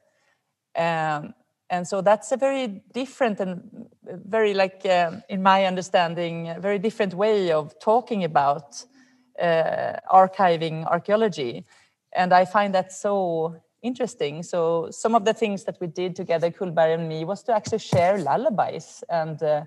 [0.77, 1.35] um,
[1.71, 6.79] and so that's a very different and very like um, in my understanding a very
[6.79, 8.85] different way of talking about
[9.41, 11.65] uh, archiving archaeology.
[12.13, 14.43] And i find that so interesting.
[14.43, 17.79] So some of the things that we did together Cullberg and me was to actually
[17.79, 19.65] share lullabies and uh,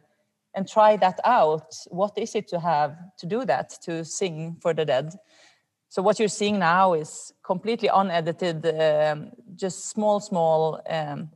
[0.56, 1.76] and try that out.
[1.89, 5.13] What is it to have to do that to sing for the dead
[5.89, 11.30] so what you're seeing now is completely unedited, um, just small, small um,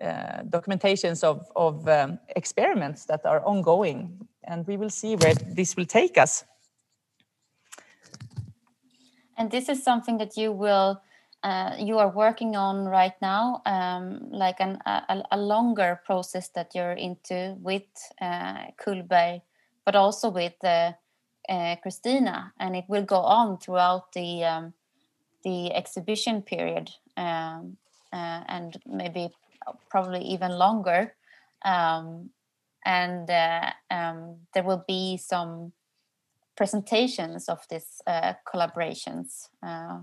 [0.00, 4.28] uh, documentations of, of um, experiments that are ongoing.
[4.44, 6.44] And we will see where this will take us.
[9.38, 11.00] And this is something that you will,
[11.42, 16.74] uh, you are working on right now, um, like an, a, a, longer process that
[16.74, 17.86] you're into with
[18.20, 19.40] uh, Cullberg,
[19.84, 20.94] but also with the
[21.48, 24.74] uh, Christina, and it will go on throughout the um,
[25.44, 27.76] the exhibition period, um,
[28.12, 29.30] uh, and maybe
[29.90, 31.14] probably even longer.
[31.64, 32.30] Um,
[32.84, 35.72] and uh, um, there will be some
[36.56, 40.00] presentations of these uh, collaborations uh,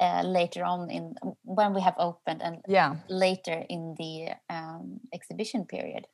[0.00, 5.64] uh, later on in when we have opened and yeah later in the um, exhibition
[5.64, 6.06] period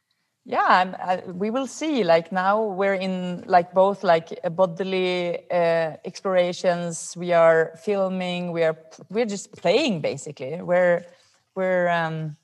[0.44, 7.14] yeah I, we will see like now we're in like both like bodily uh, explorations
[7.16, 8.76] we are filming we are
[9.08, 10.60] we're just playing basically.
[10.60, 11.06] We're
[11.54, 12.36] we're um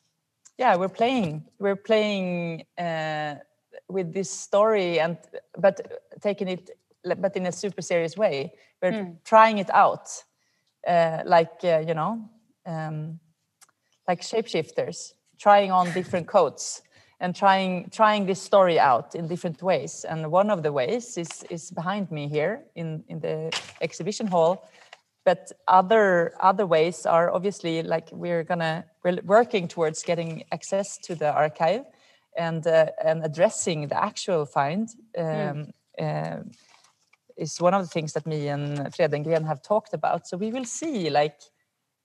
[0.58, 3.34] yeah we're playing we're playing uh,
[3.88, 5.18] with this story and
[5.58, 5.80] but
[6.22, 6.70] taking it
[7.04, 8.52] but in a super serious way.
[8.82, 9.16] We're mm.
[9.24, 10.08] trying it out
[10.86, 12.28] uh, like uh, you know
[12.66, 13.20] um,
[14.08, 16.82] like shapeshifters trying on different coats
[17.20, 21.44] and trying trying this story out in different ways and one of the ways is
[21.50, 24.68] is behind me here in in the exhibition hall
[25.24, 31.14] but other other ways are obviously like we're gonna we're working towards getting access to
[31.14, 31.84] the archive
[32.36, 35.72] and uh, and addressing the actual find um, mm.
[36.00, 36.42] uh,
[37.36, 40.26] is one of the things that me and Fredengren have talked about.
[40.26, 41.40] So we will see, like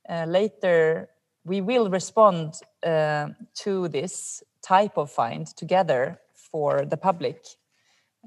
[0.09, 1.09] uh, later,
[1.43, 2.53] we will respond
[2.85, 7.45] uh, to this type of find together for the public.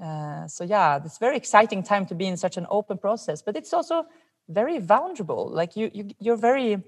[0.01, 3.55] Uh, so yeah, it's very exciting time to be in such an open process, but
[3.57, 4.05] it's also
[4.47, 5.49] very vulnerable.
[5.49, 6.81] Like you, you you're very,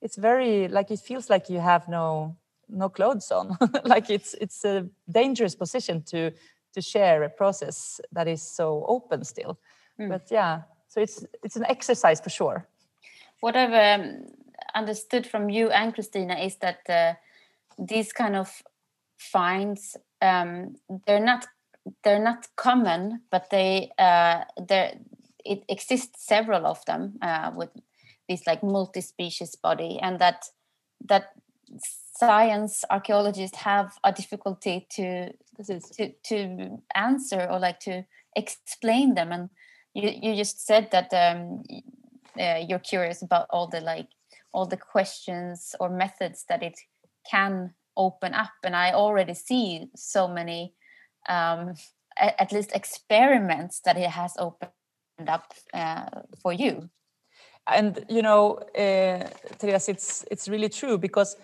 [0.00, 2.36] it's very like it feels like you have no
[2.68, 3.56] no clothes on.
[3.84, 6.32] like it's it's a dangerous position to
[6.72, 9.58] to share a process that is so open still.
[10.00, 10.08] Mm.
[10.08, 12.66] But yeah, so it's it's an exercise for sure.
[13.40, 14.24] What I've um,
[14.74, 17.14] understood from you and Christina is that uh,
[17.78, 18.62] these kind of
[19.32, 21.46] finds um, they're not
[22.02, 24.94] they're not common, but they uh, there
[25.44, 27.70] it exists several of them uh, with
[28.28, 30.46] this like multi-species body, and that
[31.06, 31.32] that
[32.16, 35.32] science archaeologists have a difficulty to
[35.66, 38.04] to to answer or like to
[38.36, 39.48] explain them and
[39.94, 41.62] you, you just said that um,
[42.38, 44.08] uh, you're curious about all the like
[44.52, 46.78] all the questions or methods that it
[47.30, 50.74] can open up and i already see so many
[51.28, 51.74] um,
[52.16, 54.72] at least experiments that it has opened
[55.26, 56.06] up uh,
[56.40, 56.88] for you.
[57.66, 59.26] And you know uh,
[59.58, 61.36] Therese, it's it's really true because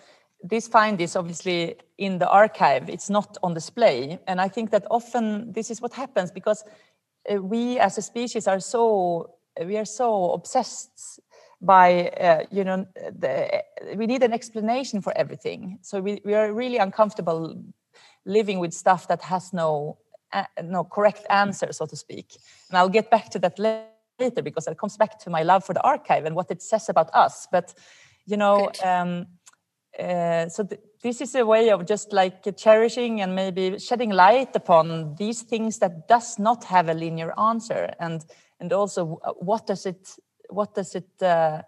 [0.43, 2.89] this find is obviously in the archive.
[2.89, 4.19] It's not on display.
[4.27, 6.63] And i think that often this is what happens because
[7.31, 9.31] uh, we as a species are so
[9.65, 11.19] we are so obsessed
[11.61, 13.63] by uh, you know the,
[13.95, 15.79] we need an explanation for everything.
[15.81, 17.55] So we, we are really uncomfortable
[18.25, 19.97] living with stuff that has no
[20.33, 22.37] uh, no correct answer so to speak.
[22.69, 25.73] And i'll get back to that later because it comes back to my love for
[25.73, 27.47] the archive and what it says about us.
[27.51, 27.73] But
[28.25, 29.27] you know um,
[29.99, 34.55] uh, so th this is a way of just like cherishing and maybe shedding light
[34.55, 37.93] upon these things that does not have a linear answer.
[37.99, 38.23] And
[38.59, 40.15] and also what does it
[40.51, 41.61] what does it uh,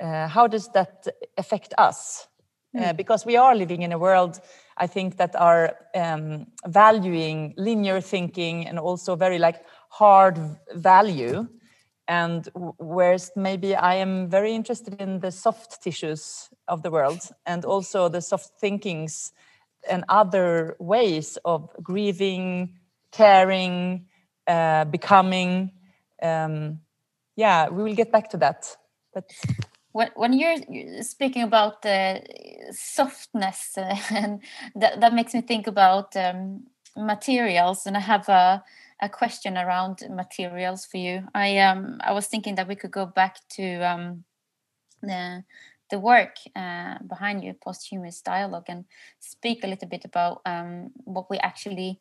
[0.00, 2.28] uh, how does that affect us
[2.76, 2.96] mm.
[2.96, 4.40] because we are living in a world
[4.76, 10.38] i think that are um, valuing linear thinking and also very like hard
[10.74, 11.46] value
[12.08, 17.66] and whereas maybe I am very interested in the soft tissues of the world and
[17.66, 19.32] also the soft thinkings
[19.88, 22.78] and other ways of grieving,
[23.12, 24.06] caring,
[24.46, 25.72] uh, becoming.
[26.22, 26.80] Um,
[27.38, 28.76] yeah, we will get back to that.
[29.14, 29.30] But
[29.92, 30.56] when, when you're
[31.02, 32.20] speaking about the
[32.72, 34.42] softness, uh, and
[34.74, 36.64] that, that makes me think about um,
[36.96, 38.62] materials, and I have a
[39.00, 41.22] a question around materials for you.
[41.32, 44.24] I um I was thinking that we could go back to um
[45.00, 45.44] the
[45.90, 48.84] the work uh, behind you, posthumous dialogue, and
[49.20, 51.94] speak a little bit about um, what we actually uh,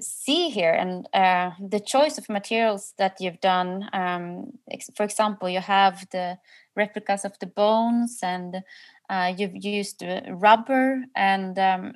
[0.00, 3.88] see here and uh, the choice of materials that you've done.
[3.92, 4.58] Um,
[4.96, 6.38] for example, you have the
[6.76, 8.62] replicas of the bones, and
[9.10, 11.94] uh, you've used rubber and um,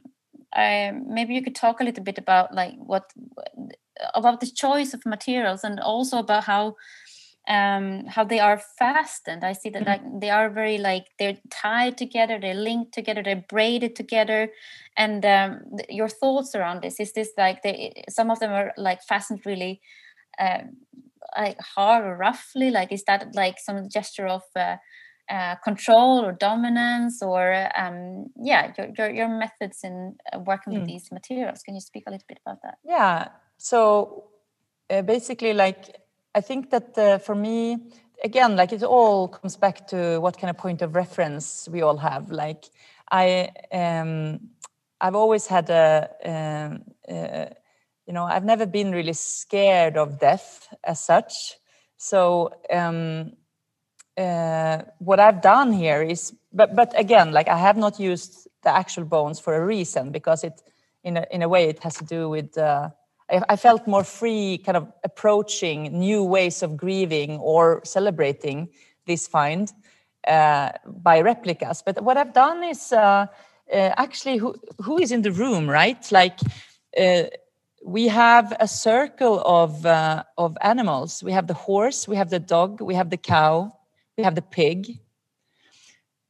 [0.54, 3.10] uh, maybe you could talk a little bit about like what
[4.14, 6.74] about the choice of materials and also about how
[7.48, 11.98] um how they are fastened i see that like they are very like they're tied
[11.98, 14.48] together they're linked together they're braided together
[14.96, 19.02] and um your thoughts around this is this like they some of them are like
[19.02, 19.80] fastened really
[20.38, 20.58] uh,
[21.36, 24.76] like hard or roughly like is that like some gesture of uh,
[25.30, 30.76] uh, control or dominance or um, yeah your, your, your methods in uh, working mm.
[30.76, 30.92] with hmm.
[30.92, 34.28] these materials can you speak a little bit about that yeah so
[34.90, 35.96] uh, basically like
[36.34, 37.78] i think that uh, for me
[38.24, 41.96] again like it all comes back to what kind of point of reference we all
[41.96, 42.64] have like
[43.10, 44.40] i um
[45.00, 47.46] i've always had a um, uh,
[48.06, 51.58] you know i've never been really scared of death as such
[51.96, 53.32] so um
[54.16, 58.70] uh, what I've done here is, but but again, like I have not used the
[58.70, 60.60] actual bones for a reason because it,
[61.02, 62.56] in a in a way, it has to do with.
[62.56, 62.90] Uh,
[63.48, 68.68] I, felt more free, kind of approaching new ways of grieving or celebrating
[69.06, 69.72] this find
[70.28, 71.82] uh, by replicas.
[71.84, 73.26] But what I've done is uh,
[73.72, 76.12] uh, actually who who is in the room, right?
[76.12, 76.38] Like
[76.98, 77.24] uh,
[77.84, 81.22] we have a circle of uh, of animals.
[81.22, 83.72] We have the horse, we have the dog, we have the cow,
[84.16, 85.00] we have the pig,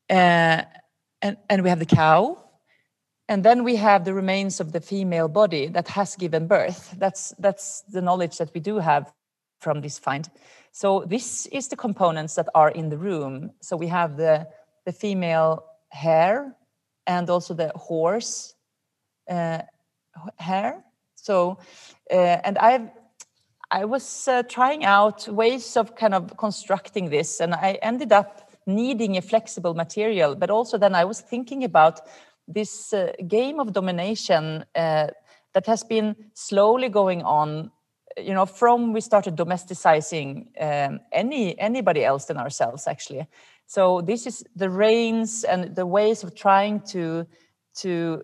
[0.08, 0.62] uh,
[1.20, 2.41] and and we have the cow,
[3.32, 6.94] and then we have the remains of the female body that has given birth.
[6.98, 9.10] That's that's the knowledge that we do have
[9.58, 10.28] from this find.
[10.72, 13.52] So this is the components that are in the room.
[13.62, 14.48] So we have the
[14.84, 16.54] the female hair
[17.06, 18.54] and also the horse
[19.30, 19.62] uh,
[20.36, 20.84] hair.
[21.14, 21.56] So
[22.10, 22.90] uh, and I've
[23.70, 28.50] I was uh, trying out ways of kind of constructing this, and I ended up
[28.66, 30.34] needing a flexible material.
[30.34, 32.00] But also then I was thinking about
[32.48, 35.08] this uh, game of domination uh,
[35.54, 37.70] that has been slowly going on
[38.16, 43.26] you know from we started domesticizing um, any anybody else than ourselves actually.
[43.66, 47.26] So this is the reins and the ways of trying to
[47.76, 48.22] to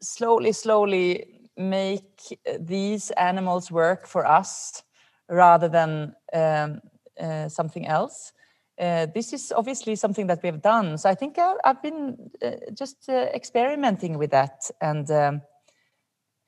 [0.00, 4.82] slowly slowly make these animals work for us
[5.28, 6.80] rather than um,
[7.20, 8.32] uh, something else
[8.80, 12.30] uh, this is obviously something that we have done so i think i've, I've been
[12.42, 15.42] uh, just uh, experimenting with that and um,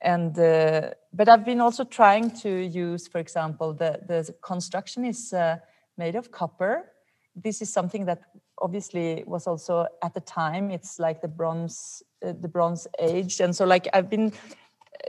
[0.05, 5.33] and uh, but I've been also trying to use, for example, the the construction is
[5.33, 5.57] uh,
[5.97, 6.91] made of copper.
[7.35, 8.21] This is something that
[8.59, 10.71] obviously was also at the time.
[10.71, 14.31] It's like the bronze, uh, the Bronze Age, and so like I've been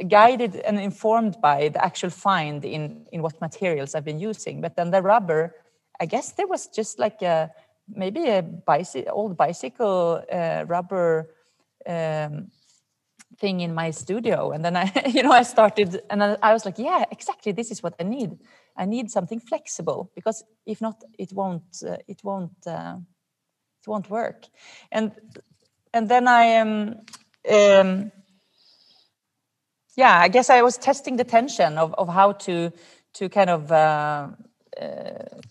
[0.09, 4.61] guided and informed by the actual find in in what materials I've been using.
[4.61, 5.55] But then the rubber,
[6.01, 7.51] I guess there was just like a
[7.89, 11.31] maybe a bicycle, old bicycle uh, rubber.
[11.87, 12.51] Um,
[13.39, 16.79] thing in my studio and then i you know i started and i was like
[16.79, 18.39] yeah exactly this is what i need
[18.77, 22.97] i need something flexible because if not it won't uh, it won't uh,
[23.81, 24.47] it won't work
[24.91, 25.13] and
[25.93, 26.95] and then i am
[27.51, 28.13] um, um,
[29.97, 32.73] yeah i guess i was testing the tension of, of how to
[33.13, 34.29] to kind of uh,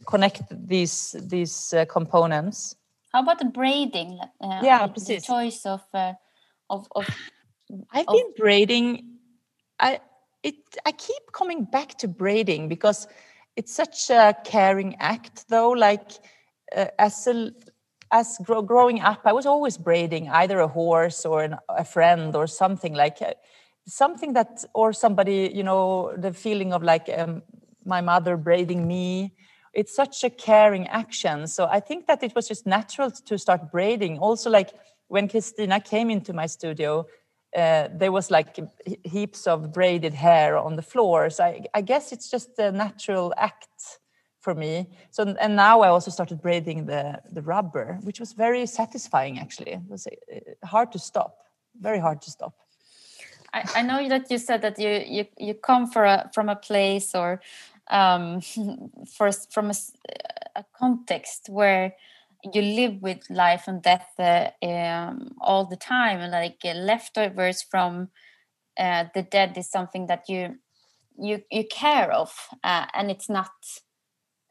[0.05, 2.75] connect these these uh, components
[3.11, 5.81] how about the braiding uh, yeah the choice of
[6.69, 7.07] of, of
[7.91, 9.17] I've been braiding.
[9.79, 9.99] I
[10.43, 10.55] it
[10.85, 13.07] I keep coming back to braiding because
[13.55, 15.71] it's such a caring act, though.
[15.71, 16.11] Like
[16.75, 17.51] uh, as a
[18.11, 22.35] as grow, growing up, I was always braiding either a horse or an, a friend
[22.35, 23.33] or something like uh,
[23.87, 25.51] something that or somebody.
[25.53, 27.41] You know, the feeling of like um,
[27.85, 29.33] my mother braiding me.
[29.73, 31.47] It's such a caring action.
[31.47, 34.19] So I think that it was just natural to start braiding.
[34.19, 34.71] Also, like
[35.07, 37.05] when Christina came into my studio,
[37.55, 38.57] uh, there was like
[39.03, 41.29] heaps of braided hair on the floor.
[41.29, 43.99] So I, I, guess it's just a natural act
[44.41, 44.89] for me.
[45.11, 49.39] So and now I also started braiding the the rubber, which was very satisfying.
[49.39, 51.37] Actually, it was uh, hard to stop.
[51.79, 52.53] Very hard to stop.
[53.53, 56.55] I, I know that you said that you you you come for a, from a
[56.55, 57.41] place or
[57.89, 58.41] um,
[59.17, 59.75] for from a,
[60.55, 61.93] a context where
[62.53, 67.63] you live with life and death uh, um, all the time and like uh, leftovers
[67.63, 68.09] from
[68.77, 70.55] uh, the dead is something that you
[71.17, 72.33] you you care of
[72.63, 73.51] uh, and it's not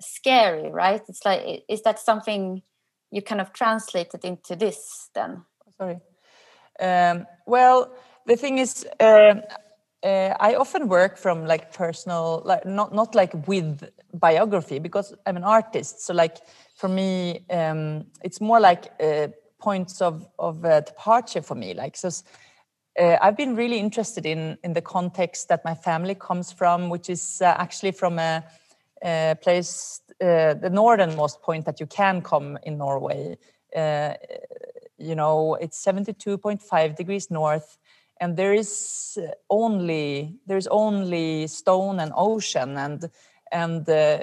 [0.00, 1.02] scary right?
[1.08, 2.62] It's like is that something
[3.10, 5.42] you kind of translated into this then?
[5.78, 6.00] Sorry.
[6.80, 7.94] Um, well
[8.26, 9.34] the thing is uh,
[10.04, 15.36] uh, I often work from like personal, like not not like with biography because I'm
[15.36, 16.00] an artist.
[16.00, 16.36] So like
[16.76, 19.28] for me, um, it's more like uh,
[19.58, 21.72] points of of uh, departure for me.
[21.72, 22.08] Like so,
[23.00, 27.08] uh, I've been really interested in in the context that my family comes from, which
[27.08, 28.44] is uh, actually from a,
[29.02, 33.36] a place, uh, the northernmost point that you can come in Norway.
[34.96, 37.78] You know, it's seventy two point five degrees north
[38.24, 39.18] and there is
[39.50, 43.10] only there is only stone and ocean and
[43.52, 44.22] and uh,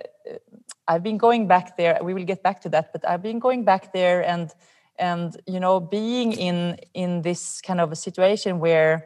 [0.87, 1.99] I've been going back there.
[2.03, 4.49] We will get back to that, but I've been going back there and
[4.97, 9.05] and you know being in in this kind of a situation where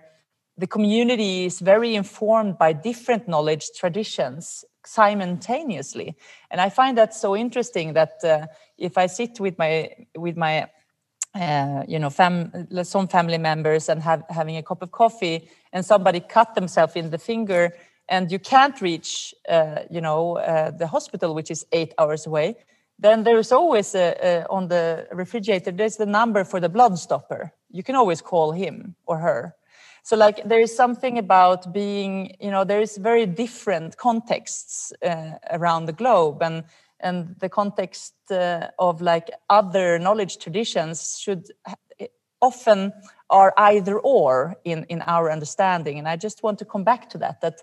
[0.58, 6.16] the community is very informed by different knowledge traditions simultaneously
[6.52, 8.46] and i find that so interesting that uh,
[8.78, 10.68] if i sit with my with my
[11.36, 15.86] uh, you know fam some family members and have having a cup of coffee and
[15.86, 17.74] somebody cut themselves in the finger
[18.08, 22.56] and you can't reach uh, you know uh, the hospital which is eight hours away
[22.98, 26.98] then there is always a, a, on the refrigerator there's the number for the blood
[26.98, 27.52] stopper.
[27.72, 29.56] You can always call him or her.
[30.04, 35.32] So like there is something about being you know there is very different contexts uh,
[35.52, 36.64] around the globe and
[37.00, 41.48] and the context uh, of like other knowledge traditions should
[42.42, 42.94] often
[43.30, 46.00] are either or in in our understanding.
[46.00, 47.62] And i just want to come back to that that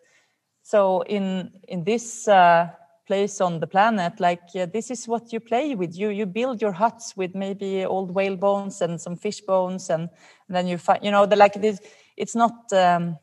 [0.62, 2.68] so in in this uh,
[3.06, 5.96] place on the planet like this is what you play with.
[5.96, 10.08] You you build your huts with maybe old whale bones and some fish bones and,
[10.48, 11.80] and then you find you know the like this
[12.16, 13.18] it's not um,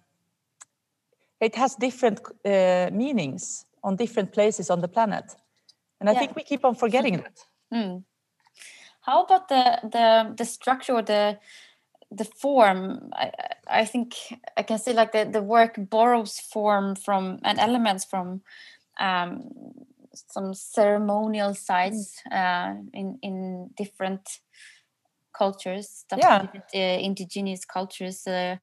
[1.40, 5.36] it has different uh, meanings on different places on the planet
[6.00, 6.20] and i yeah.
[6.20, 7.38] think we keep on forgetting that
[7.74, 8.04] mm.
[9.02, 11.38] how about the the the structure or the
[12.12, 13.32] the form I,
[13.68, 14.16] I think
[14.58, 18.42] i can see like the, the work borrows form from and elements from
[19.00, 19.50] um,
[20.14, 22.36] some ceremonial sites mm.
[22.36, 24.28] uh, in in different
[25.38, 26.48] cultures yeah.
[26.76, 28.58] uh, indigenous cultures uh,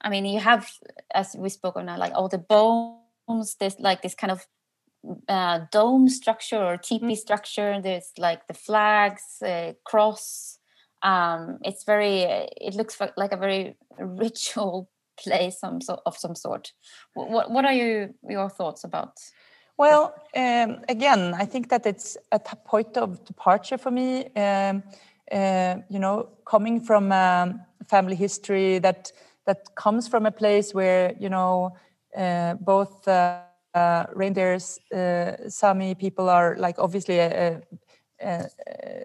[0.00, 0.68] i mean you have
[1.14, 4.46] as we spoke on like all the bones there's like this kind of
[5.28, 7.16] uh, dome structure or teepee mm.
[7.16, 10.58] structure there's like the flags uh, cross
[11.02, 14.88] um, it's very it looks like a very ritual
[15.18, 16.72] place some so, of some sort
[17.14, 19.18] what what are you your thoughts about
[19.76, 24.82] well um, again i think that it's a point of departure for me um,
[25.32, 27.54] uh, you know coming from a
[27.88, 29.12] family history that
[29.46, 31.76] that comes from a place where you know
[32.16, 33.06] uh, both
[33.74, 37.60] uh, uh reindeers uh, sami people are like obviously a,
[38.20, 38.46] a,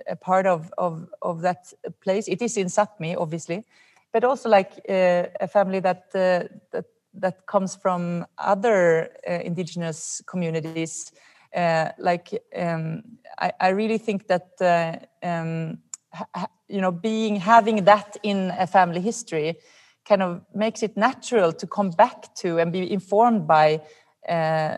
[0.08, 2.28] a part of, of, of that place.
[2.28, 3.64] It is in Sapmi, obviously,
[4.14, 10.22] but also like uh, a family that uh, that that comes from other uh, indigenous
[10.28, 11.12] communities.
[11.56, 13.02] Uh, like um,
[13.40, 15.80] I, I, really think that uh, um,
[16.68, 19.56] you know being having that in a family history
[20.06, 23.82] kind of makes it natural to come back to and be informed by
[24.28, 24.78] uh,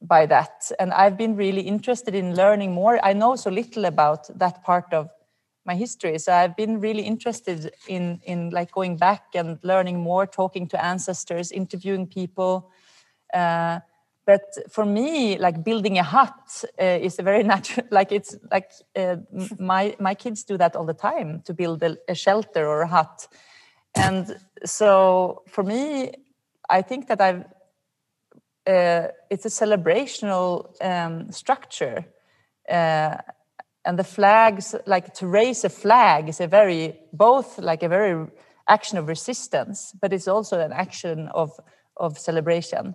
[0.00, 0.70] by that.
[0.78, 2.98] And I've been really interested in learning more.
[3.04, 5.08] I know so little about that part of
[5.66, 10.26] my history, so I've been really interested in in like going back and learning more,
[10.26, 12.70] talking to ancestors, interviewing people.
[13.32, 13.80] Uh,
[14.26, 17.86] but for me, like building a hut uh, is a very natural.
[17.90, 19.16] Like it's like uh,
[19.58, 22.88] my my kids do that all the time to build a, a shelter or a
[22.88, 23.28] hut,
[23.94, 26.12] and so for me,
[26.68, 27.44] I think that I've
[28.66, 32.04] uh, it's a celebrational um, structure.
[32.68, 33.16] Uh,
[33.84, 38.26] and the flags, like to raise a flag, is a very both like a very
[38.66, 41.52] action of resistance, but it's also an action of
[41.98, 42.94] of celebration.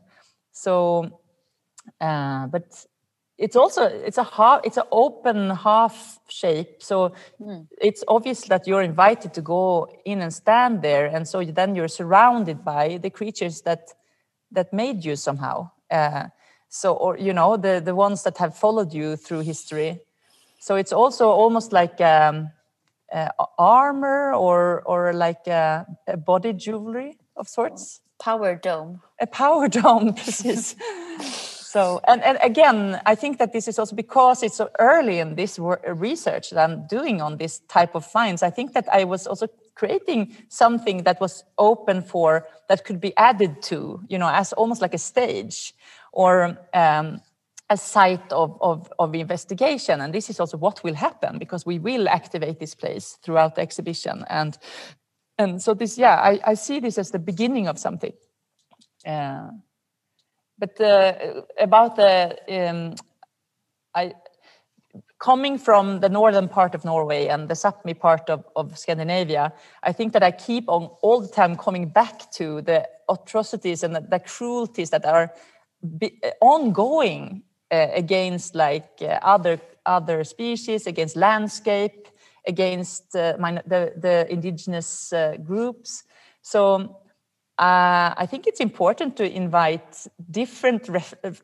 [0.51, 1.20] So,
[2.01, 2.86] uh, but
[3.39, 7.65] it's also it's a half it's an open half shape so mm.
[7.82, 11.88] it's obvious that you're invited to go in and stand there and so then you're
[11.88, 13.93] surrounded by the creatures that
[14.52, 15.72] that made you somehow.
[15.89, 16.26] Uh,
[16.70, 20.00] so, or you know, the the ones that have followed you through history.
[20.60, 22.52] So it's also almost like um,
[23.12, 28.02] uh, armor or or like a, a, body jewelry of sorts.
[28.20, 29.02] Power dome.
[29.22, 30.76] A power dome, precis.
[31.22, 35.36] so, and, and again, I think that this is also because it's so early in
[35.36, 38.43] this research that I'm doing on this type of finds.
[38.43, 39.47] I think that I was also
[39.80, 44.82] creating something that was open for that could be added to you know as almost
[44.82, 45.74] like a stage
[46.12, 47.22] or um,
[47.70, 50.02] a site of, of, of, investigation.
[50.02, 53.62] And this is also what will happen because we will activate this place throughout the
[53.62, 54.26] exhibition.
[54.28, 54.58] And
[55.38, 58.14] and so this yeah i, I see this as the beginning of something.
[59.06, 59.50] Uh,
[60.58, 61.14] but uh,
[61.58, 62.96] about the um,
[63.96, 64.14] I,
[65.20, 69.53] coming from the northern part of Norway and the Sapmi part of, of Scandinavia,
[69.84, 73.95] I think that I keep on all the time coming back to the atrocities and
[73.95, 75.34] the, the cruelties that are
[75.97, 82.07] be, uh, ongoing uh, against like uh, other other species, against landscape,
[82.47, 83.34] against uh,
[83.65, 86.03] the, the indigenous uh, groups.
[86.41, 86.97] So
[87.57, 90.89] uh, I think it's important to invite different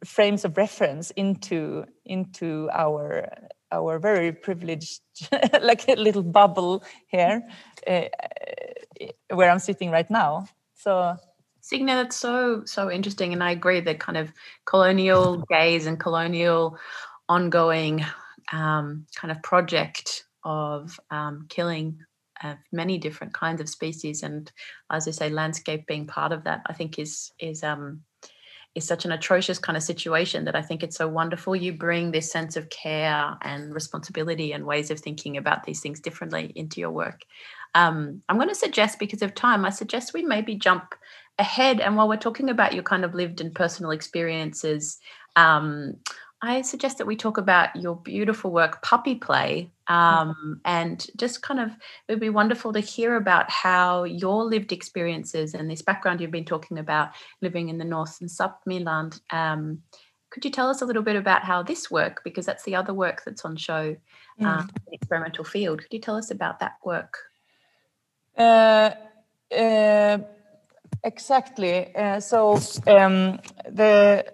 [0.06, 3.30] frames of reference into into our
[3.76, 5.02] our very privileged,
[5.62, 7.44] like a little bubble here,
[7.88, 8.06] uh,
[9.30, 10.48] where I'm sitting right now.
[10.76, 11.18] So.
[11.62, 14.32] Signe, that's so so interesting, and I agree that kind of
[14.66, 16.78] colonial gaze and colonial
[17.28, 18.06] ongoing
[18.54, 21.98] um, kind of project of um, killing
[22.72, 24.52] many different kinds of species, and
[24.92, 28.02] as I say, landscape being part of that, I think is is um,
[28.76, 32.12] is such an atrocious kind of situation that I think it's so wonderful you bring
[32.12, 36.82] this sense of care and responsibility and ways of thinking about these things differently into
[36.82, 37.22] your work.
[37.74, 40.94] Um, I'm going to suggest, because of time, I suggest we maybe jump
[41.40, 41.80] ahead.
[41.80, 45.00] And while we're talking about your kind of lived and personal experiences,
[45.36, 45.96] um,
[46.42, 51.60] I suggest that we talk about your beautiful work, Puppy Play, um, and just kind
[51.60, 56.22] of it would be wonderful to hear about how your lived experiences and this background
[56.22, 57.12] you've been talking about
[57.42, 59.20] living in the north and Sapmiland.
[59.32, 59.82] Um,
[60.30, 62.94] could you tell us a little bit about how this work, because that's the other
[62.94, 63.96] work that's on show,
[64.42, 65.82] um, experimental field.
[65.82, 67.18] Could you tell us about that work?
[68.38, 68.92] Uh,
[69.58, 70.18] uh,
[71.04, 71.96] exactly.
[71.96, 72.56] Uh, so
[72.88, 74.26] um, the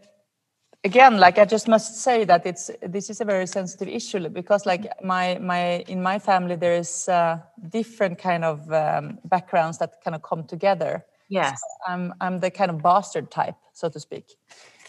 [0.83, 4.65] again like i just must say that it's this is a very sensitive issue because
[4.65, 7.37] like my my in my family there is uh,
[7.69, 11.05] different kind of um, backgrounds that kind of come together.
[11.29, 11.59] Yes.
[11.59, 14.35] So i'm i'm the kind of bastard type so to speak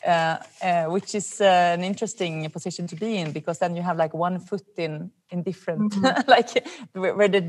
[0.06, 3.96] uh, uh, which is uh, an interesting position to be in because then you have
[3.96, 6.30] like one foot in in different mm-hmm.
[6.36, 7.42] like where, where the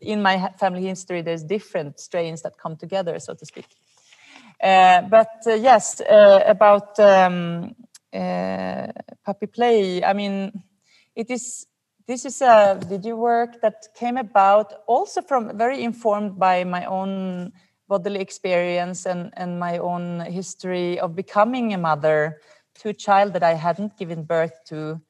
[0.00, 3.66] in my family history there's different strains that come together so to speak
[4.62, 7.74] but uh, yes, uh, about um,
[9.24, 10.04] puppy play.
[10.04, 10.52] I mean,
[11.14, 11.66] it is.
[12.04, 17.52] This is a video work that came about also from very informed by my own
[17.88, 22.40] bodily experience and, and my own history of becoming a mother
[22.74, 25.00] to a child that I hadn't given birth to.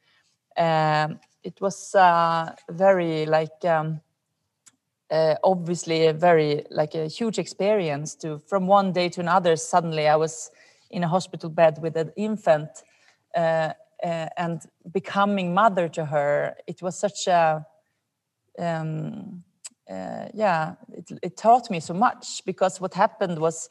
[0.57, 4.01] Um, it was uh, very like um,
[5.13, 10.09] uh, obviously a very like a huge experience to from one day to another suddenly
[10.09, 10.51] i was
[10.91, 12.71] in a hospital bed with an infant
[13.37, 17.65] uh, uh, and becoming mother to her it was such a
[18.59, 19.45] um,
[19.91, 23.69] uh, yeah it, it, taught me so much because what happened was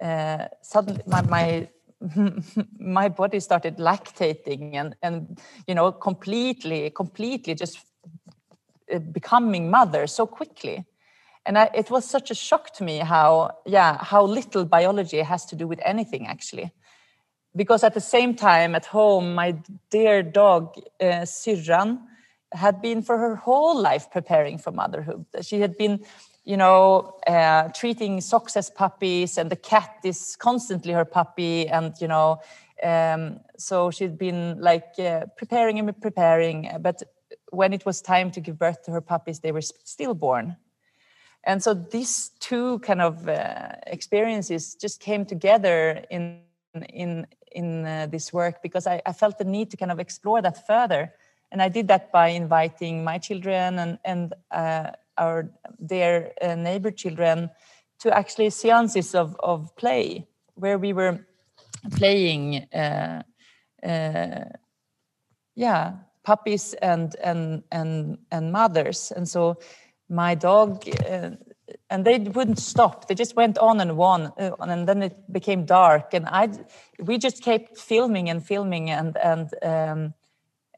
[0.00, 1.68] uh, suddenly my, my
[2.78, 7.78] my body started lactating and and you know completely completely just
[8.98, 10.84] becoming mother so quickly.
[11.46, 15.46] And I, it was such a shock to me how yeah how little biology has
[15.46, 16.72] to do with anything actually.
[17.56, 19.56] Because at the same time at home my
[19.90, 21.98] dear dog uh, syrran
[22.52, 25.24] had been for her whole life preparing for motherhood.
[25.42, 26.00] She had been
[26.44, 31.94] you know uh, treating socks as puppies and the cat is constantly her puppy and
[32.00, 32.40] you know
[32.82, 37.02] um, so she'd been like uh, preparing and preparing but
[37.50, 40.56] when it was time to give birth to her puppies, they were stillborn.
[41.44, 46.42] And so these two kind of uh, experiences just came together in
[46.92, 50.40] in in uh, this work because I, I, felt the need to kind of explore
[50.40, 51.12] that further,
[51.50, 56.90] and I did that by inviting my children and and uh, our their uh, neighbor
[56.90, 57.50] children
[58.00, 61.26] to actually seances of of play where we were
[61.96, 62.68] playing.
[62.72, 63.22] Uh,
[63.82, 64.44] uh,
[65.54, 69.12] yeah, puppies and and and and mothers.
[69.12, 69.58] And so
[70.08, 71.30] my dog uh,
[71.88, 73.06] and they wouldn't stop.
[73.06, 76.14] They just went on and on uh, and then it became dark.
[76.14, 76.48] And i
[76.98, 80.14] we just kept filming and filming and and um,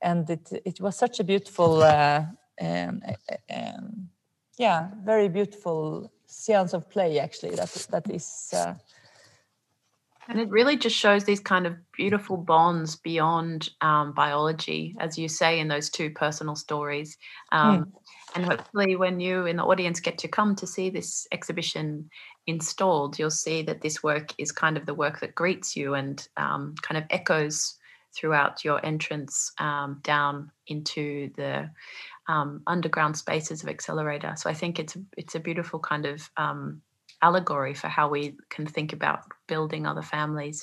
[0.02, 2.24] and it it was such a beautiful uh,
[2.60, 3.02] um,
[3.50, 4.08] um,
[4.58, 8.74] yeah very beautiful seance of play actually that that is uh,
[10.28, 15.28] and it really just shows these kind of beautiful bonds beyond um, biology, as you
[15.28, 17.16] say in those two personal stories.
[17.50, 17.92] Um.
[18.34, 22.08] And hopefully, when you in the audience get to come to see this exhibition
[22.46, 26.26] installed, you'll see that this work is kind of the work that greets you and
[26.36, 27.76] um, kind of echoes
[28.14, 31.70] throughout your entrance um, down into the
[32.28, 34.34] um, underground spaces of Accelerator.
[34.36, 36.80] So I think it's it's a beautiful kind of um,
[37.20, 40.58] allegory for how we can think about building other families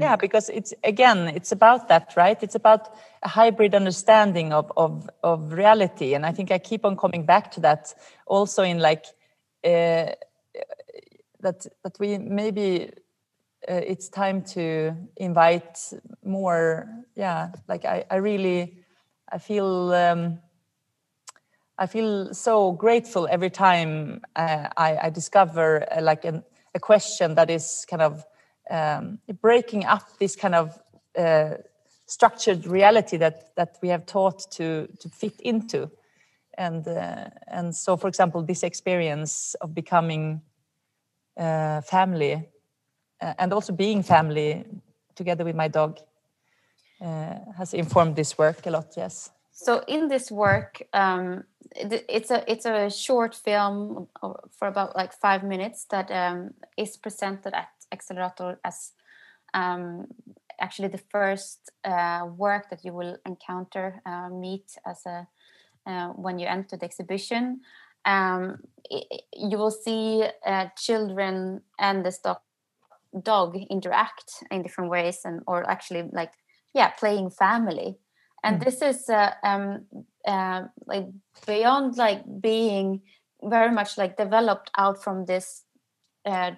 [0.00, 2.42] yeah because it's again it's about that right?
[2.42, 6.14] It's about a hybrid understanding of of of reality.
[6.14, 7.94] And i think i keep on coming back to that
[8.26, 9.04] also in like
[9.64, 10.12] uh,
[11.40, 12.90] that that we maybe
[13.68, 15.78] uh, it's time to invite
[16.24, 16.88] more.
[17.14, 18.78] Yeah like i i really
[19.32, 20.38] i feel um,
[21.78, 26.44] I feel so grateful every time uh, I, I, discover uh, like an,
[26.74, 28.24] a question that is kind of
[28.70, 30.78] um, breaking up this kind of
[31.16, 31.54] uh,
[32.06, 35.90] structured reality that that we have taught to to fit into,
[36.58, 40.42] and uh, and so for example, this experience of becoming
[41.36, 42.48] uh, family
[43.20, 44.64] uh, and also being family
[45.14, 45.98] together with my dog
[47.56, 48.94] has informed this work a lot.
[48.96, 49.30] Yes.
[49.50, 51.44] So in this work, um,
[51.76, 54.08] it's a it's a short film
[54.50, 58.92] for about like five minutes that um, is presented at Accelerator as
[59.54, 60.06] um,
[60.60, 65.26] actually the first uh, work that you will encounter uh, meet as a
[65.86, 67.60] uh, when you enter the exhibition
[68.04, 68.58] um,
[69.36, 72.42] you will see uh, children and the stock
[73.22, 76.32] dog interact in different ways and or actually like
[76.74, 77.98] yeah playing family
[78.42, 78.64] and mm.
[78.64, 79.84] this is uh, um,
[80.26, 81.06] uh, like
[81.46, 83.02] beyond like being
[83.42, 85.64] very much like developed out from this
[86.24, 86.52] uh,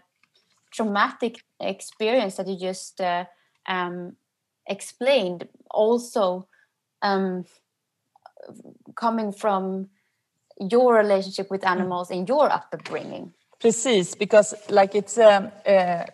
[0.73, 3.25] traumatic experience that you just uh,
[3.67, 4.17] um,
[4.67, 6.47] explained also
[7.03, 7.45] um,
[8.97, 9.89] coming from
[10.59, 11.71] your relationship with mm.
[11.71, 16.05] animals in your upbringing precis because like it's um, uh,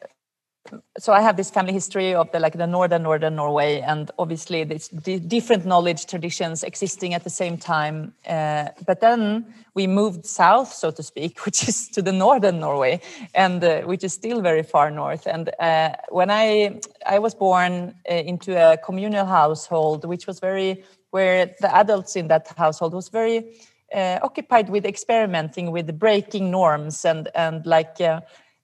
[0.99, 4.65] so I have this family history of the like the northern northern Norway, and obviously
[4.65, 8.15] there's different knowledge traditions existing at the same time.
[8.29, 13.01] Uh, but then we moved south, so to speak, which is to the northern Norway,
[13.35, 15.27] and uh, which is still very far north.
[15.27, 20.85] And uh, when I I was born uh, into a communal household, which was very
[21.11, 23.57] where the adults in that household was very
[23.95, 28.01] uh, occupied with experimenting with breaking norms and and like.
[28.01, 28.21] Uh,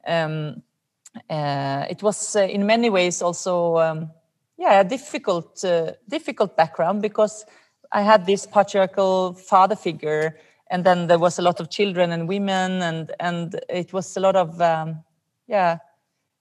[0.07, 0.63] um,
[1.31, 4.11] it was uh, in many ways also um,
[4.57, 7.45] yeah a difficult uh, difficult background because
[7.93, 10.39] I had this patriarchal father figure
[10.71, 14.21] and then there was a lot of children and women and and it was a
[14.21, 15.05] lot of um,
[15.47, 15.79] yeah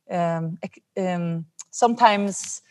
[0.09, 0.57] um,
[0.97, 2.61] um, sometimes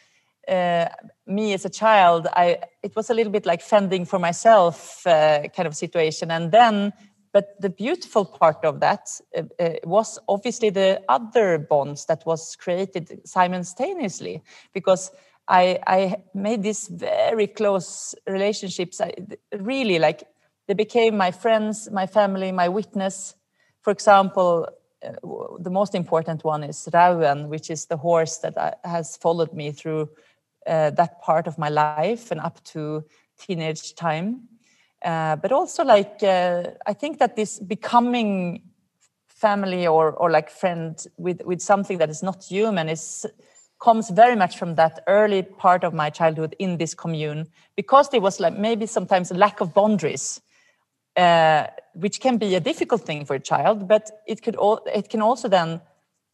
[0.48, 0.86] uh,
[1.26, 5.48] me as a child i it was a little bit like fending for myself uh,
[5.56, 6.30] kind of situation.
[6.30, 6.92] And then
[7.34, 12.54] but the beautiful part of that uh, uh, was obviously the other bonds that was
[12.54, 14.40] created simultaneously,
[14.72, 15.10] because
[15.48, 19.00] I, I made these very close relationships.
[19.00, 19.12] I,
[19.58, 20.22] really, like
[20.68, 23.34] they became my friends, my family, my witness.
[23.82, 24.68] For example,
[25.04, 25.10] uh,
[25.58, 29.72] the most important one is Rauen, which is the horse that uh, has followed me
[29.72, 30.08] through
[30.68, 33.04] uh, that part of my life and up to
[33.40, 34.48] teenage time.
[35.04, 38.62] Uh, but also like uh, I think that this becoming
[39.28, 43.26] family or or like friend with with something that is not human is
[43.78, 47.46] comes very much from that early part of my childhood in this commune
[47.76, 50.40] because there was like maybe sometimes a lack of boundaries
[51.16, 55.10] uh, which can be a difficult thing for a child but it could all it
[55.10, 55.80] can also then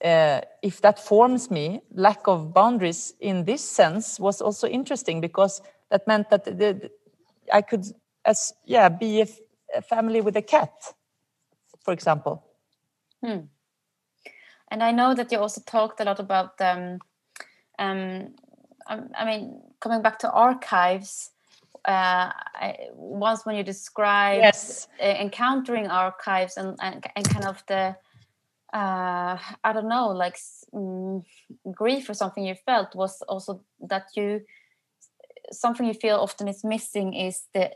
[0.05, 5.61] uh, if that forms me lack of boundaries in this sense was also interesting because
[5.91, 6.91] that meant that the,
[7.53, 7.85] i could
[8.25, 9.27] as yeah be a,
[9.77, 10.73] a family with a cat
[11.85, 12.45] for example
[13.25, 13.41] hmm.
[14.71, 16.99] and i know that you also talked a lot about um,
[17.79, 18.35] um,
[18.89, 21.31] um i mean coming back to archives
[21.87, 24.87] uh, I, once when you described yes.
[25.01, 27.97] encountering archives and, and, and kind of the
[28.73, 30.39] uh, I don't know, like
[30.73, 31.25] mm,
[31.73, 34.43] grief or something you felt was also that you
[35.53, 37.71] something you feel often is missing is the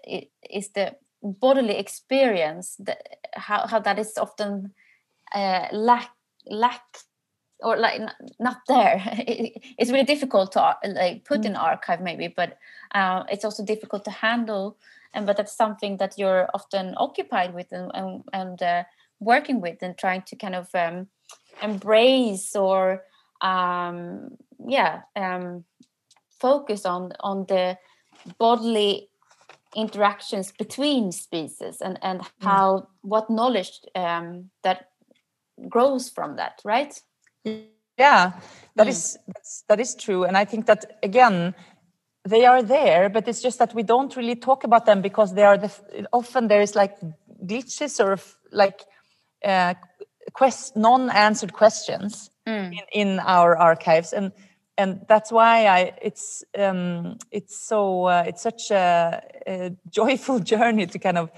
[0.51, 4.72] is the bodily experience that how, how that is often
[5.35, 6.11] uh, lack
[6.47, 6.83] lack
[7.61, 8.01] or like
[8.39, 9.01] not there
[9.79, 11.47] it's really difficult to uh, like put mm.
[11.47, 12.59] in archive maybe but
[12.95, 14.77] uh, it's also difficult to handle
[15.14, 18.85] and but that's something that you're often occupied with and and, and uh,
[19.20, 21.07] working with and trying to kind of um,
[21.62, 23.03] embrace or
[23.41, 24.37] um,
[24.68, 25.64] yeah um,
[26.41, 27.76] focus on on the
[28.39, 29.09] bodily
[29.74, 32.30] interactions between species and and mm.
[32.41, 32.87] how mm.
[33.03, 34.89] what knowledge um, that
[35.68, 37.01] grows from that right
[37.99, 38.32] yeah
[38.76, 38.91] that mm.
[38.91, 39.18] is
[39.68, 41.55] that is true and i think that again
[42.28, 45.45] they are there but it's just that we don't really talk about them because they
[45.45, 45.70] are the
[46.12, 46.97] often there is like
[47.45, 48.18] glitches or
[48.51, 48.80] like
[49.45, 49.74] uh,
[50.32, 52.72] quest non-answered questions mm.
[52.72, 54.32] in, in our archives and
[54.77, 60.87] and that's why I it's um, it's so uh, it's such a, a, joyful journey
[60.87, 61.31] to kind of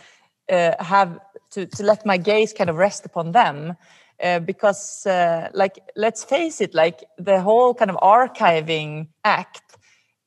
[0.51, 1.19] uh, have
[1.51, 3.77] to to let my gaze kind of rest upon them
[4.23, 9.77] uh, because uh, like let's face it like the whole kind of archiving act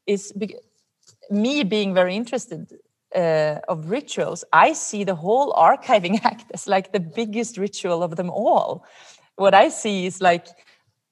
[0.05, 0.33] is
[1.29, 2.71] me being very interested
[3.15, 8.15] uh, of rituals I see the whole archiving act as like the biggest ritual of
[8.15, 8.85] them all.
[9.35, 10.47] What I see is like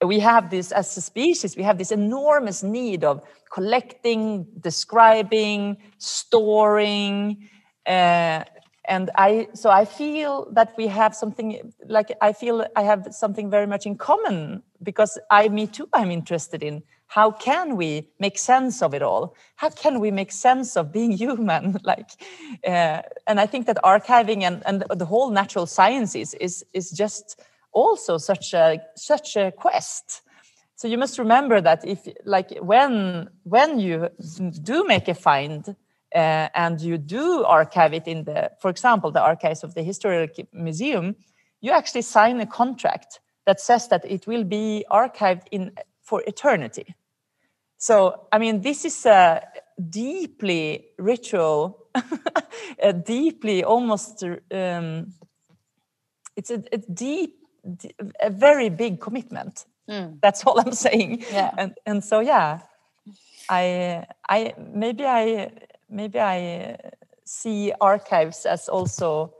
[0.05, 3.21] we have this as a species we have this enormous need of
[3.51, 7.49] collecting describing storing
[7.87, 8.43] uh,
[8.85, 13.49] and i so i feel that we have something like i feel i have something
[13.49, 18.37] very much in common because i me too i'm interested in how can we make
[18.37, 19.33] sense of it all?
[19.55, 21.77] How can we make sense of being human?
[21.83, 22.09] Like
[22.65, 27.41] uh, and i think that archiving and, and the whole natural sciences is is just
[27.77, 30.21] also such a such a quest.
[30.75, 34.09] So you must remember that if like when when you
[34.63, 35.75] do make a find
[36.15, 40.47] uh, and you do archive it in the for example the archives of the historical
[40.53, 41.15] museum
[41.61, 45.71] you actually sign a contract that says that it will be archived in
[46.01, 46.95] for eternity.
[47.77, 49.41] So i mean this is a
[49.89, 51.87] deeply ritual
[52.79, 55.13] a deeply almost um,
[56.35, 57.36] it's a, a deep
[58.19, 60.19] a very big commitment Mm.
[60.21, 61.23] That's all I'm saying.
[61.31, 61.51] Yeah.
[61.57, 62.59] And and so yeah,
[63.49, 65.51] I I maybe I
[65.89, 66.77] maybe I
[67.23, 69.33] see archives as also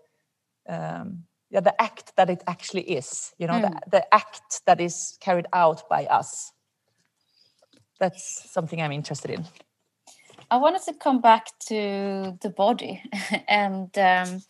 [0.68, 3.34] um, yeah the act that it actually is.
[3.38, 3.62] You know mm.
[3.62, 6.54] the the act that is carried out by us.
[8.00, 9.46] That's something I'm interested in.
[10.50, 13.02] I wanted to come back to the body
[13.50, 14.44] and um,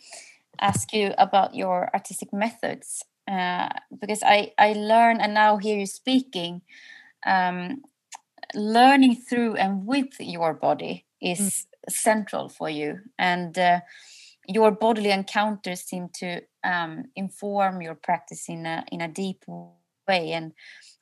[0.59, 3.69] ask you about your artistic methods uh,
[3.99, 6.61] because I I learn and now hear you speaking,
[7.25, 7.83] um,
[8.55, 11.65] learning through and with your body is mm.
[11.89, 13.79] central for you, and uh,
[14.47, 19.43] your bodily encounters seem to um, inform your practice in a in a deep
[20.07, 20.31] way.
[20.31, 20.53] And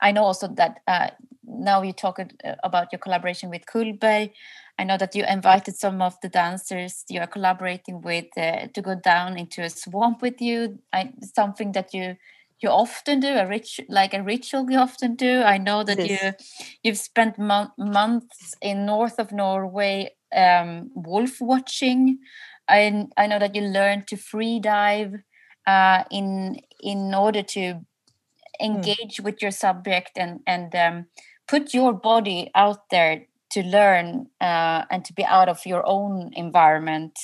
[0.02, 1.10] I know also that uh,
[1.44, 4.32] now you talk uh, about your collaboration with Cullberg.
[4.78, 8.82] I know that you invited some of the dancers you are collaborating with uh, to
[8.82, 10.80] go down into a swamp with you.
[10.92, 12.18] I, something that you
[12.62, 15.42] you often do a rich like a ritual you often do.
[15.42, 16.34] I know that you
[16.84, 22.20] you've spent mo- months in north of Norway um, wolf watching.
[22.68, 25.16] I I know that you learned to free dive
[25.68, 27.80] uh, in in order to hmm.
[28.62, 29.24] engage mm.
[29.24, 31.06] with your subject and and um,
[31.48, 36.32] put your body out there to learn uh, and to be out of your own
[36.36, 37.18] environment.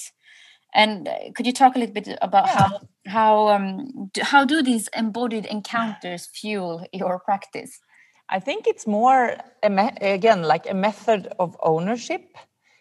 [0.73, 2.57] And uh, could you talk a little bit about yeah.
[2.57, 7.79] how how um, do, how do these embodied encounters fuel your practice?
[8.29, 12.21] I think it's more again like a method of ownership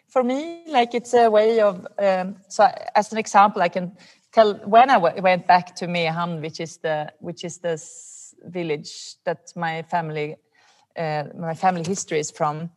[0.07, 0.63] for me.
[0.67, 3.91] Like it's a way of um, so as an example, I can
[4.31, 7.75] tell when I went back to Mehamn, which is the which is the
[8.45, 10.37] village that my family
[10.97, 12.69] uh, my family history is from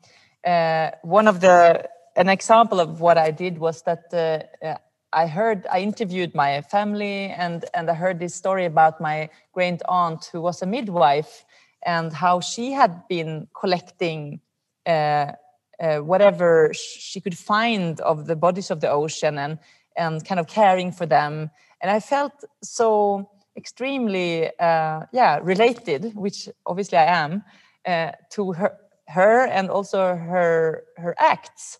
[0.45, 4.74] uh, one of the an example of what I did was that uh,
[5.12, 9.80] I heard I interviewed my family and and I heard this story about my great
[9.88, 11.45] aunt who was a midwife
[11.86, 14.40] and how she had been collecting
[14.86, 15.32] uh,
[15.80, 19.59] uh, whatever she could find of the bodies of the ocean and
[19.97, 21.51] and kind of caring for them.
[21.80, 27.45] And I felt so extremely uh, yeah related which obviously I am
[27.86, 28.78] uh, to her
[29.09, 31.79] her and also her her acts.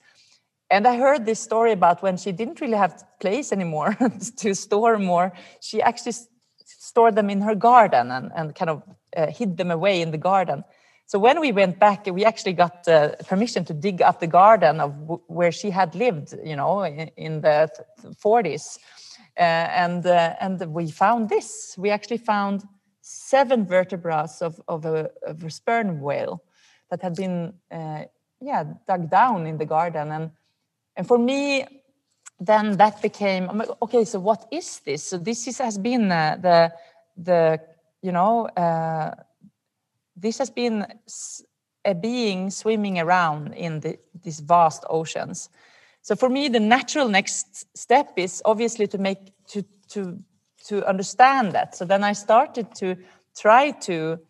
[0.71, 3.97] And i heard this story about when she didn't really have place anymore
[4.39, 6.15] to store more she actually
[6.67, 8.83] stored them in her garden and, and kind of
[9.17, 10.65] uh, hid them away in the garden.
[11.07, 14.81] So when we went back we actually got uh, permission to dig up the garden
[14.81, 14.95] of
[15.27, 17.69] where she had lived you know in, in the
[18.25, 18.79] 40s
[19.39, 21.75] uh, and uh, and we found this.
[21.77, 22.63] We actually found
[23.01, 26.43] seven vertebrae of, of, a, of a sperm whale
[26.95, 28.05] that had been uh,
[28.41, 30.13] yeah dug down in the garden.
[30.13, 30.31] And
[30.97, 31.67] and for me
[32.41, 35.03] then that became okay so what is this?
[35.03, 36.73] So this is, has been uh, the
[37.17, 37.61] the
[38.03, 39.15] you know uh,
[40.17, 40.87] this has been
[41.85, 45.49] a being swimming around in the, these vast oceans.
[46.03, 50.19] So for me the natural next step is obviously to make to to
[50.69, 51.75] to understand that.
[51.75, 52.97] So then i started to
[53.37, 54.21] try to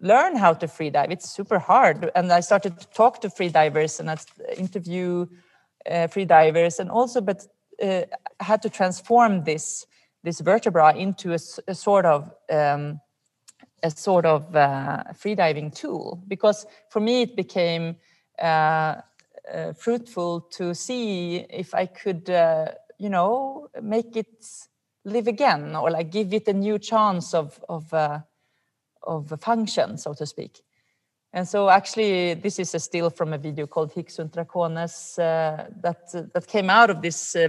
[0.00, 1.10] learn how to free dive.
[1.10, 2.10] It's super hard.
[2.14, 4.16] And i started to talk to free divers and I
[4.56, 5.26] interview
[5.90, 7.46] uh, free divers and also but
[7.82, 8.02] uh,
[8.40, 9.86] had to transform this
[10.24, 11.38] this vertebra into a,
[11.68, 13.00] a sort of um,
[13.82, 16.22] a sort of uh, freediving tool.
[16.26, 17.96] Because for me it became
[18.40, 18.96] uh,
[19.52, 24.46] uh, fruitful to see if I could uh, you know make it
[25.04, 27.92] live again or like give it a new chance of of
[29.02, 30.62] of a function so to speak
[31.32, 35.66] and so actually, this is a still from a video called Hic sunt Dracones uh,
[35.82, 37.48] that, uh, that came out of this uh,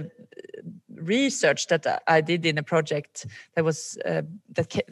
[0.94, 4.82] research that I did in a project that was uh, that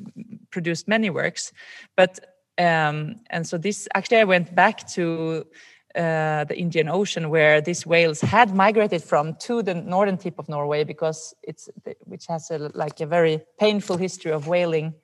[0.50, 1.52] produced many works.
[1.96, 2.18] But
[2.56, 5.46] um, and so this actually I went back to
[5.94, 10.48] uh, the Indian Ocean where these whales had migrated from to the northern tip of
[10.48, 11.68] Norway because it's
[12.06, 14.94] which has a like a very painful history of whaling.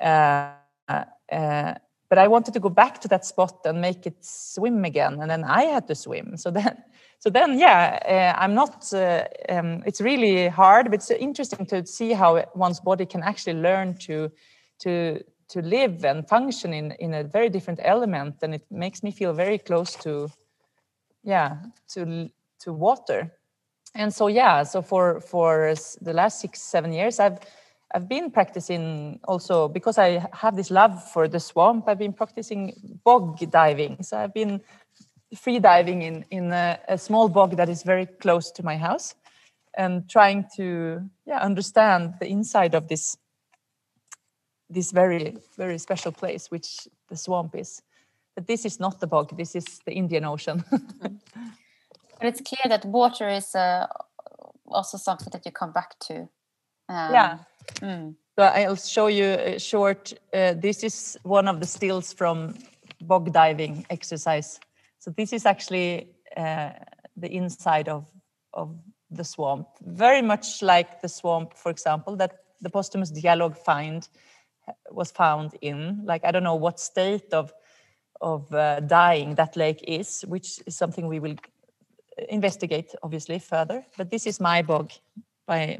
[0.00, 1.74] Uh,
[2.08, 5.30] but I wanted to go back to that spot and make it swim again, and
[5.30, 6.36] then I had to swim.
[6.36, 6.76] So then,
[7.20, 8.92] so then, yeah, uh, I'm not.
[8.92, 13.60] Uh, um, it's really hard, but it's interesting to see how one's body can actually
[13.60, 14.30] learn to
[14.80, 19.10] to to live and function in in a very different element and it makes me
[19.10, 20.30] feel very close to
[21.24, 21.56] yeah
[21.88, 22.30] to
[22.60, 23.32] to water
[23.94, 27.40] and so yeah so for for the last six seven years i've
[27.94, 32.72] i've been practicing also because i have this love for the swamp i've been practicing
[33.04, 34.02] bog diving.
[34.02, 34.60] So i've been
[35.36, 39.14] free diving in in a, a small bog that is very close to my house
[39.76, 43.16] and trying to yeah understand the inside of this
[44.68, 47.82] this very very special place which the swamp is.
[48.36, 50.64] But this is not the bog this is the indian ocean.
[52.20, 53.86] But it's clear that water is uh,
[54.66, 56.28] also something that you come back to.
[56.86, 57.38] Um, yeah
[57.80, 58.14] mm.
[58.36, 62.54] so i'll show you a short uh, this is one of the stills from
[63.00, 64.60] bog diving exercise
[64.98, 66.70] so this is actually uh,
[67.16, 68.04] the inside of
[68.52, 68.76] of
[69.10, 74.08] the swamp very much like the swamp for example that the posthumous dialogue find
[74.90, 76.02] was found in.
[76.04, 77.52] Like I don't know what state of
[78.20, 81.36] of uh, dying that lake is, which is something we will
[82.28, 83.84] investigate obviously further.
[83.96, 84.92] But this is my bog
[85.46, 85.78] by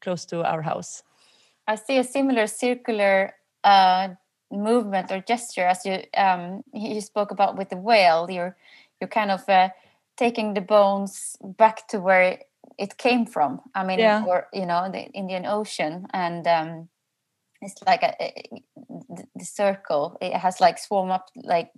[0.00, 1.02] close to our house.
[1.66, 4.08] I see a similar circular uh,
[4.50, 8.30] movement or gesture as you um, you spoke about with the whale.
[8.30, 8.56] You're
[9.00, 9.70] you're kind of uh,
[10.16, 12.38] taking the bones back to where
[12.78, 13.60] it came from.
[13.74, 14.24] I mean, yeah.
[14.26, 16.88] or you know, the Indian Ocean, and um,
[17.64, 18.62] it's like a, a,
[19.34, 21.70] the circle it has like swarm up like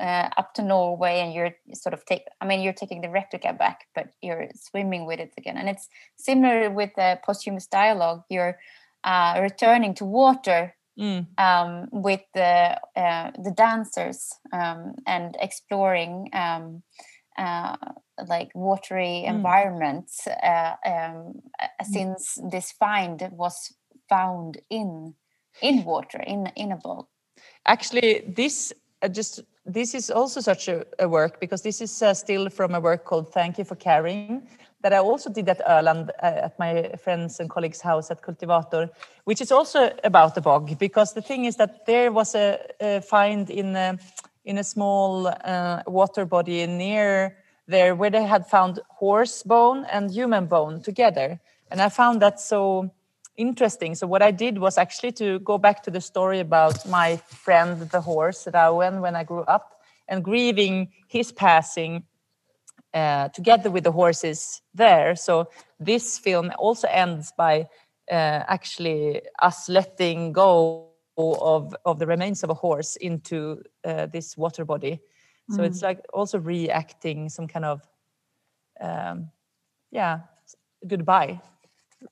[0.00, 3.52] uh, up to norway and you're sort of take i mean you're taking the replica
[3.52, 8.58] back but you're swimming with it again and it's similar with the posthumous dialogue you're
[9.04, 11.26] uh, returning to water mm.
[11.38, 16.82] um, with the uh, the dancers um, and exploring um,
[17.38, 17.76] uh,
[18.26, 19.28] like watery mm.
[19.28, 21.84] environments uh, um, mm.
[21.84, 23.72] since this find was
[24.08, 25.14] found in
[25.62, 27.08] in water in in a bowl
[27.66, 28.72] actually this
[29.02, 32.74] uh, just this is also such a, a work because this is uh, still from
[32.74, 34.42] a work called thank you for caring
[34.80, 38.88] that i also did at öland uh, at my friends and colleagues house at cultivator
[39.24, 43.00] which is also about the bog because the thing is that there was a, a
[43.00, 43.98] find in a,
[44.44, 50.10] in a small uh, water body near there where they had found horse bone and
[50.10, 52.90] human bone together and i found that so
[53.38, 53.94] interesting.
[53.94, 57.88] So what I did was actually to go back to the story about my friend
[57.90, 62.02] the horse Rauen when I grew up and grieving his passing
[62.94, 65.14] uh, together with the horses there.
[65.16, 67.68] So this film also ends by
[68.10, 74.36] uh, actually us letting go of of the remains of a horse into uh, this
[74.36, 75.00] water body.
[75.50, 75.66] So mm.
[75.66, 77.82] it's like also reacting some kind of
[78.80, 79.30] um,
[79.90, 80.20] yeah
[80.86, 81.40] goodbye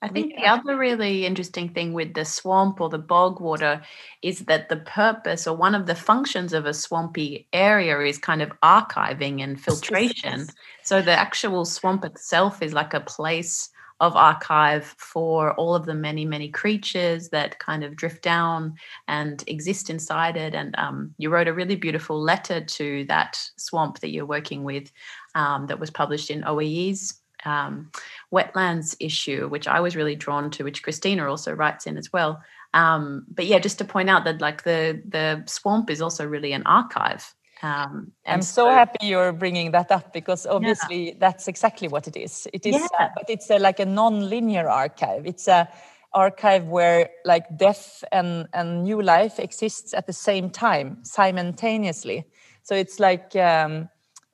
[0.03, 3.83] I think the other really interesting thing with the swamp or the bog water
[4.21, 8.43] is that the purpose or one of the functions of a swampy area is kind
[8.43, 10.49] of archiving and filtration.
[10.83, 13.71] So the actual swamp itself is like a place
[14.01, 18.75] of archive for all of the many, many creatures that kind of drift down
[19.09, 20.55] and exist inside it.
[20.55, 24.91] And um, you wrote a really beautiful letter to that swamp that you're working with
[25.35, 27.91] um, that was published in OEI's um,
[28.33, 32.43] wetlands issue, which I was really drawn to, which Christina also writes in as well.
[32.75, 36.53] Um, but yeah, just to point out that like the the swamp is also really
[36.53, 37.35] an archive.
[37.63, 41.15] Um, I'm so, so, happy you're bringing that up because obviously yeah.
[41.19, 42.47] that's exactly what it is.
[42.53, 42.87] It is, yeah.
[43.01, 45.25] uh, but it's a, like a non-linear archive.
[45.25, 45.67] It's a
[46.13, 52.27] archive where like death and and new life exists at the same time simultaneously.
[52.63, 53.89] So it's like um,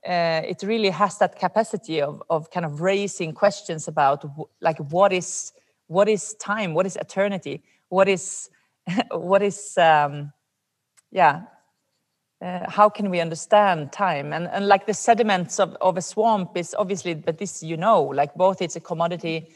[0.07, 4.25] uh, it really has that capacity of, of kind of raising questions about
[4.61, 5.53] like what is
[5.87, 6.75] what is time?
[6.75, 7.63] What is eternity?
[7.89, 8.51] What is
[9.11, 10.33] what is um,
[11.11, 11.43] yeah
[12.43, 14.33] uh, how can we understand time?
[14.33, 18.03] And, and like the sediments of, of a swamp is obviously but this you know
[18.03, 19.53] like both it's a commodity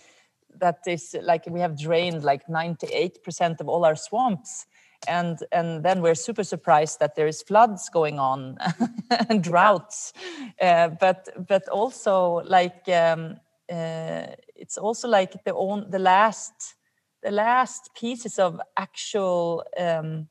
[0.60, 4.66] that is like we have drained like 98% of all our swamps
[5.08, 8.58] and and then we're super surprised that there is floods going on
[9.28, 10.12] and droughts.
[10.60, 13.36] Uh, but but also like um,
[13.70, 16.74] uh, it's also like the own the last
[17.22, 20.28] the last pieces of actual um,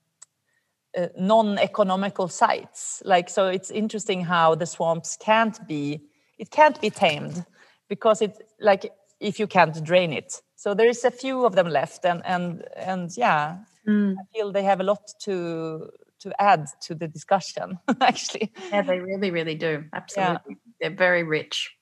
[0.98, 3.02] uh, non-economical sites.
[3.06, 6.02] Like so it's interesting how the swamps can't be
[6.38, 7.46] it can't be tamed
[7.88, 10.42] because it like if you can't drain it.
[10.56, 13.58] So there is a few of them left and and and yeah
[13.88, 14.16] Mm.
[14.20, 17.78] I feel they have a lot to to add to the discussion.
[18.02, 19.84] actually, yeah, they really, really do.
[19.94, 20.72] Absolutely, yeah.
[20.80, 21.76] they're very rich.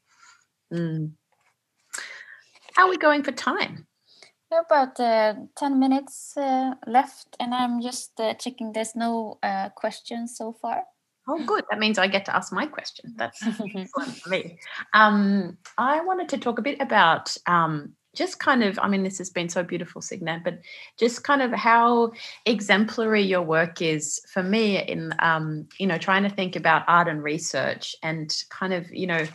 [0.74, 1.12] Mm.
[2.76, 3.88] How are we going for time?
[4.49, 9.39] We have about uh, 10 minutes uh, left, and I'm just uh, checking there's no
[9.43, 10.84] uh, questions so far.
[11.28, 11.64] Oh, good.
[11.70, 13.14] That means I get to ask my question.
[13.16, 13.41] That's
[13.76, 14.60] excellent for me.
[14.93, 19.18] Um, I wanted to talk a bit about um, just kind of, I mean, this
[19.18, 20.59] has been so beautiful, Signe, but
[20.99, 22.11] just kind of how
[22.45, 27.07] exemplary your work is for me in, um, you know, trying to think about art
[27.07, 29.26] and research and kind of, you know,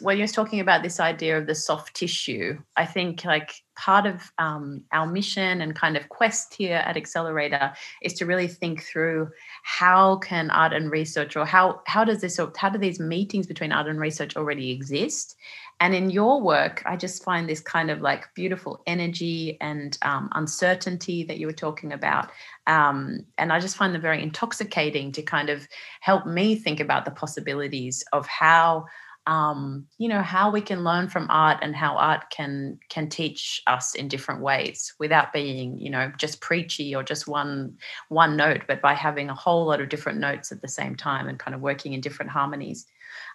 [0.00, 4.32] when you're talking about this idea of the soft tissue, I think like part of
[4.38, 9.30] um, our mission and kind of quest here at Accelerator is to really think through
[9.62, 13.70] how can art and research or how how does this how do these meetings between
[13.70, 15.36] art and research already exist?
[15.82, 20.28] And in your work i just find this kind of like beautiful energy and um,
[20.32, 22.30] uncertainty that you were talking about.
[22.66, 25.66] Um, and i just find them very intoxicating to kind of
[26.00, 28.86] help me think about the possibilities of how
[29.30, 33.62] um, you know how we can learn from art and how art can can teach
[33.68, 37.78] us in different ways without being you know just preachy or just one
[38.08, 41.28] one note but by having a whole lot of different notes at the same time
[41.28, 42.86] and kind of working in different harmonies.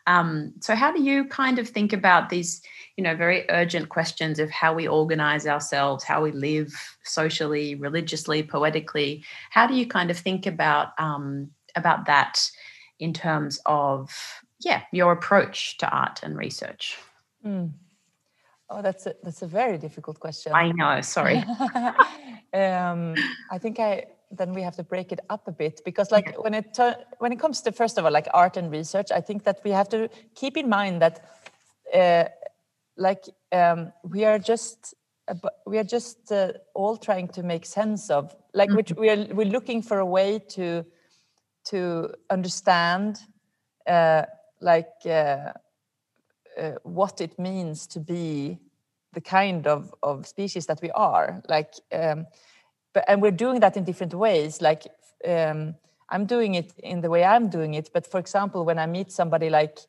[0.06, 2.62] Um, so how do you kind of think about these
[2.98, 6.74] you know very urgent questions of how we organize ourselves how we live
[7.04, 9.24] socially religiously poetically?
[9.50, 12.52] How do you kind of think about um, about that
[13.00, 16.98] in terms of yeah your approach to art and research
[17.46, 17.72] mm.
[18.70, 21.38] oh that's a that's a very difficult question i know sorry
[22.54, 23.16] um,
[23.52, 26.54] i think i then we have to break it up a bit because like when
[26.54, 29.44] it uh, when it comes to first of all like art and research i think
[29.44, 31.24] that we have to keep in mind that
[31.94, 32.26] uh,
[32.98, 34.96] like um, we are just
[35.66, 38.78] we are just uh, all trying to make sense of like mm-hmm.
[38.78, 40.86] which we are we're looking for a way to
[41.66, 43.20] to understand
[43.88, 44.24] uh,
[44.60, 45.52] like uh,
[46.58, 48.60] uh, what it means to be
[49.14, 51.42] the kind of, of species that we are.
[51.48, 52.28] Like um,
[52.94, 54.62] but and we're doing that in different ways.
[54.62, 54.88] Like
[55.28, 55.76] um,
[56.10, 57.90] i'm doing it in the way i'm doing it.
[57.94, 59.80] But for example when i meet somebody like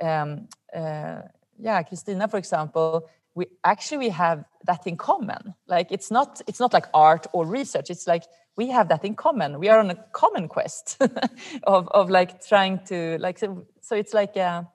[0.00, 1.22] um, uh,
[1.58, 5.54] yeah christina for example we actually we have that in common.
[5.66, 7.90] Like it's not it's not like art or research.
[7.90, 8.24] It's like
[8.56, 9.58] we have that in common.
[9.58, 10.98] We are on a common quest
[11.64, 14.68] of of like trying to like so, so it's like a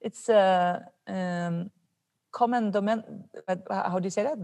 [0.00, 1.70] it's a um,
[2.32, 3.02] common domain
[3.70, 4.38] how do you say that?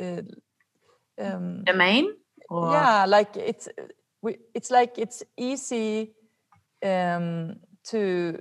[0.00, 0.22] Uh,
[1.22, 2.14] um, domain
[2.48, 2.72] or?
[2.72, 3.68] yeah like it's
[4.22, 6.12] we, it's like it's easy
[6.82, 8.38] um, to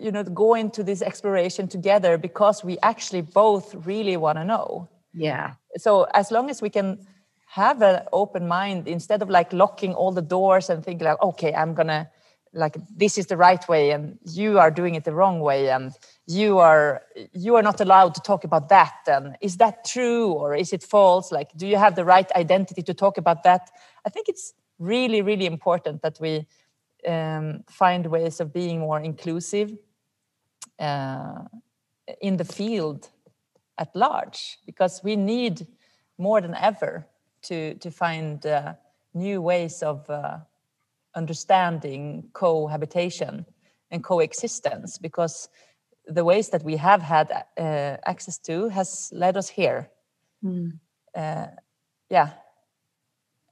[0.00, 4.88] you know go into this exploration together because we actually both really want to know.
[5.12, 5.54] Yeah.
[5.76, 7.06] So as long as we can
[7.46, 11.52] have an open mind instead of like locking all the doors and thinking like okay
[11.52, 12.08] i'm gonna
[12.52, 15.92] like this is the right way and you are doing it the wrong way and
[16.26, 20.54] you are you are not allowed to talk about that and is that true or
[20.54, 21.30] is it false?
[21.30, 23.70] Like do you have the right identity to talk about that?
[24.04, 26.46] I think it's really really important that we
[27.06, 29.72] um, find ways of being more inclusive
[30.80, 31.44] uh,
[32.20, 33.08] in the field
[33.78, 35.66] at large because we need
[36.18, 37.06] more than ever
[37.42, 38.74] to to find uh,
[39.14, 40.38] new ways of uh,
[41.14, 43.46] understanding cohabitation
[43.90, 45.48] and coexistence because
[46.06, 49.90] the ways that we have had uh, access to has led us here.
[50.44, 50.78] Mm.
[52.08, 52.30] yeah.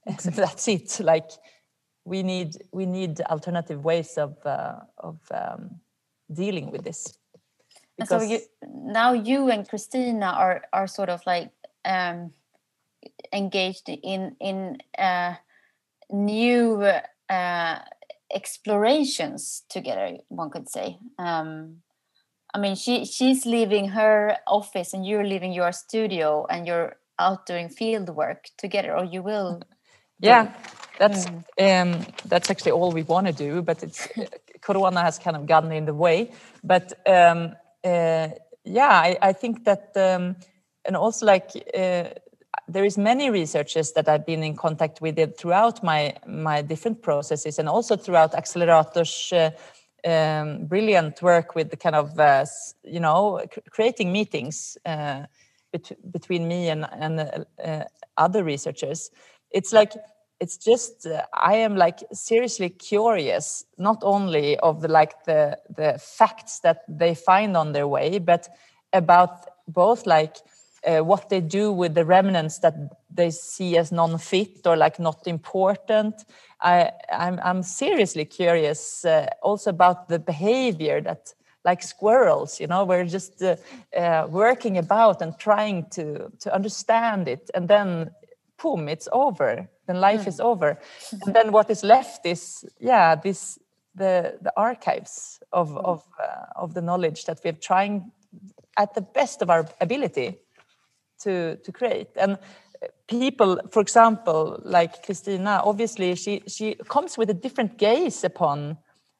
[0.24, 1.00] That's it.
[1.00, 1.30] Like
[2.04, 5.80] we need we need alternative ways of uh, of um,
[6.32, 7.17] dealing with this
[8.06, 11.50] so you now you and christina are are sort of like
[11.84, 12.32] um
[13.32, 15.34] engaged in in uh,
[16.10, 16.82] new
[17.28, 17.78] uh,
[18.32, 20.18] explorations together.
[20.28, 20.98] One could say.
[21.18, 21.82] Um,
[22.54, 27.46] I mean, she she's leaving her office and you're leaving your studio, and you're out
[27.46, 29.62] doing field work together, or you will.
[30.20, 30.52] Yeah,
[30.98, 31.42] that's mm.
[31.60, 34.08] um, that's actually all we want to do, but it's
[34.60, 36.32] Corona has kind of gotten in the way.
[36.64, 37.54] But um,
[37.84, 38.28] uh,
[38.64, 40.36] yeah, I, I, think that, um,
[40.84, 42.04] and also like uh,
[42.68, 47.58] there is many researchers that I've been in contact with throughout my my different processes,
[47.58, 49.50] and also throughout Accelerator's uh,
[50.04, 52.44] um, brilliant work with the kind of uh,
[52.84, 55.24] you know creating meetings uh,
[55.72, 57.20] bet between me and and
[57.64, 57.84] uh,
[58.16, 59.10] other researchers.
[59.50, 59.92] It's like
[60.40, 65.98] it's just uh, I am like seriously curious, not only of the like the the
[65.98, 68.48] facts that they find on their way, but
[68.92, 70.36] about both like
[70.86, 72.74] uh, what they do with the remnants that
[73.10, 76.24] they see as non-fit or like not important.
[76.60, 81.34] I, I'm, I'm seriously curious uh, also about the behavior that
[81.64, 83.56] like squirrels you know we're just uh,
[83.96, 88.10] uh, working about and trying to to understand it and then
[88.62, 90.28] boom it's over then life mm.
[90.28, 90.78] is over
[91.26, 93.58] and then what is left is yeah this
[93.94, 95.84] the the archives of mm.
[95.84, 98.10] of uh, of the knowledge that we're trying
[98.76, 100.38] at the best of our ability
[101.20, 102.38] to to create and
[103.08, 108.76] people for example like christina obviously she she comes with a different gaze upon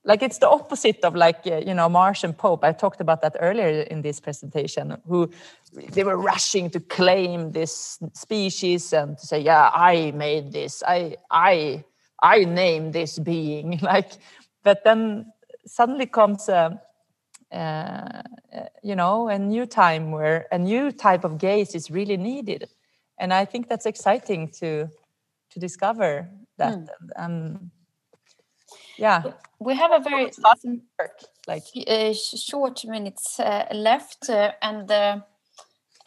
[0.09, 2.65] like it's the opposite of like uh, you know marsh and Cope.
[2.65, 5.31] I talked about that earlier in this presentation who
[5.93, 10.83] they were rushing to claim this species and to say yeah i made this.
[10.87, 11.85] I i
[12.23, 13.79] i named this being.
[13.89, 14.13] Like
[14.65, 15.33] but then
[15.67, 16.81] suddenly comes a,
[17.53, 18.23] uh,
[18.83, 22.67] you know a new time where a new type of gaze is really needed.
[23.19, 24.89] And i think that's exciting to
[25.51, 26.79] to discover that.
[26.79, 26.89] Mm.
[27.17, 27.71] um,
[28.99, 29.23] yeah.
[29.59, 30.31] We have a very
[31.47, 35.21] like uh, short minutes uh, left uh, and uh,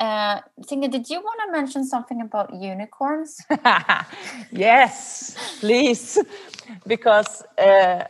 [0.02, 3.38] uh, did you want to mention something about unicorns?
[4.52, 6.18] yes, please,
[6.88, 8.04] because uh,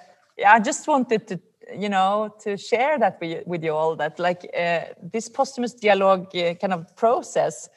[0.48, 1.40] I just wanted to,
[1.78, 6.34] you know, to share that with, with you all that like uh, this posthumous dialogue
[6.34, 7.68] uh, kind of process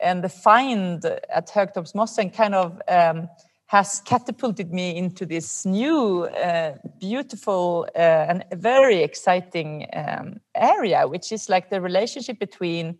[0.00, 3.28] and the find at Högtorpsmossen kind of um,
[3.72, 11.32] has catapulted me into this new, uh, beautiful, uh, and very exciting um, area, which
[11.32, 12.98] is like the relationship between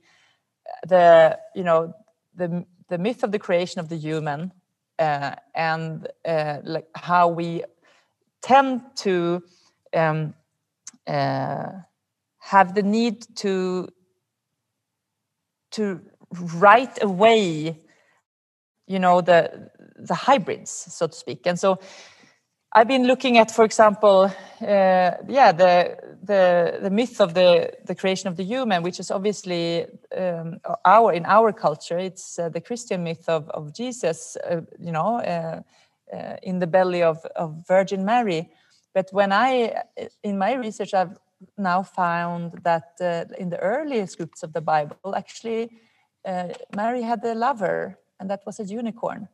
[0.89, 1.93] the, you know,
[2.35, 4.51] the the myth of the creation of the human
[4.99, 7.65] uh, and uh, like how we
[8.41, 9.43] tend to
[9.95, 10.33] um,
[11.07, 11.69] uh,
[12.39, 13.89] have the need to
[15.71, 16.01] to
[16.55, 17.79] write away
[18.87, 21.79] you know the the hybrids so to speak and so
[22.75, 27.95] i've been looking at for example uh, yeah the the the myth of the the
[27.95, 29.87] creation of the human which is obviously
[30.17, 34.93] um, our in our culture it's uh, the christian myth of of jesus uh, you
[34.93, 35.61] know uh,
[36.15, 38.51] uh, in the belly of of virgin mary
[38.95, 39.75] but when i
[40.23, 41.17] in my research i've
[41.59, 45.71] now found that uh, in the early scripts of the bible actually
[46.77, 49.29] mary had a lover and that was a unicorn.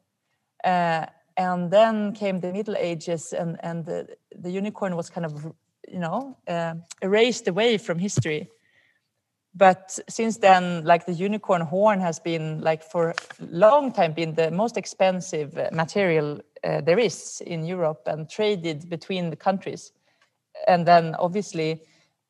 [0.64, 1.06] Uh,
[1.36, 5.44] and then came the Middle Ages, and and the, the unicorn was kind of
[5.89, 8.51] you know uh, erased away from history.
[9.55, 14.35] But since then, like the unicorn horn has been like for a long time been
[14.35, 19.93] the most expensive uh, material uh, there is in Europe and traded between the countries.
[20.66, 21.82] And then obviously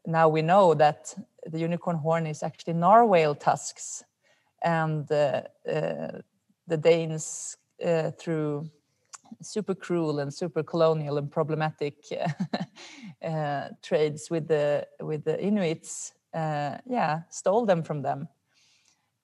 [0.06, 1.14] now we know that
[1.46, 4.04] the unicorn horn is actually narwhal tusks
[4.62, 6.20] and uh, uh,
[6.66, 8.70] the Danes uh, through
[9.42, 11.96] super cruel and super colonial and problematic
[13.24, 18.28] uh, trades with the with the Inuits, uh, yeah, stole them from them.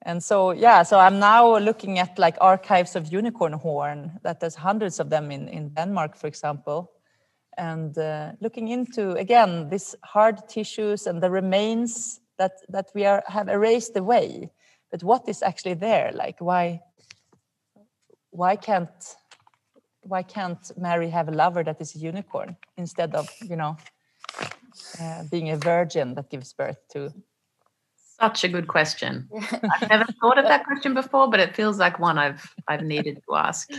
[0.07, 4.55] And so, yeah, so I'm now looking at like archives of unicorn horn that there's
[4.55, 6.93] hundreds of them in, in Denmark, for example,
[7.57, 13.23] and uh, looking into again these hard tissues and the remains that that we are
[13.27, 14.51] have erased away.
[14.91, 16.13] But what is actually there?
[16.13, 16.83] Like why
[18.35, 19.17] why can't
[20.03, 23.77] why can't Mary have a lover that is a unicorn instead of you know
[25.01, 27.13] uh, being a virgin that gives birth to?
[28.21, 29.29] Such a good question.
[29.73, 33.23] I've never thought of that question before, but it feels like one I've I've needed
[33.29, 33.71] to ask.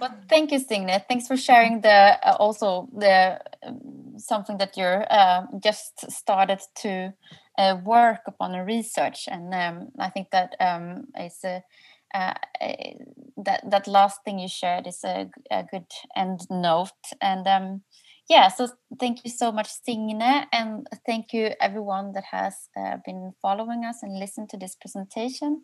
[0.00, 1.02] Well, thank you, Signe.
[1.08, 7.12] Thanks for sharing the uh, also the um, something that you're uh, just started to
[7.58, 11.62] uh, work upon and research, and um, I think that um, is a
[12.14, 12.34] uh,
[13.36, 15.86] that that last thing you shared is a, a good
[16.16, 16.90] end note
[17.20, 17.82] and um,
[18.28, 18.68] yeah so
[18.98, 24.02] thank you so much Signe and thank you everyone that has uh, been following us
[24.02, 25.62] and listened to this presentation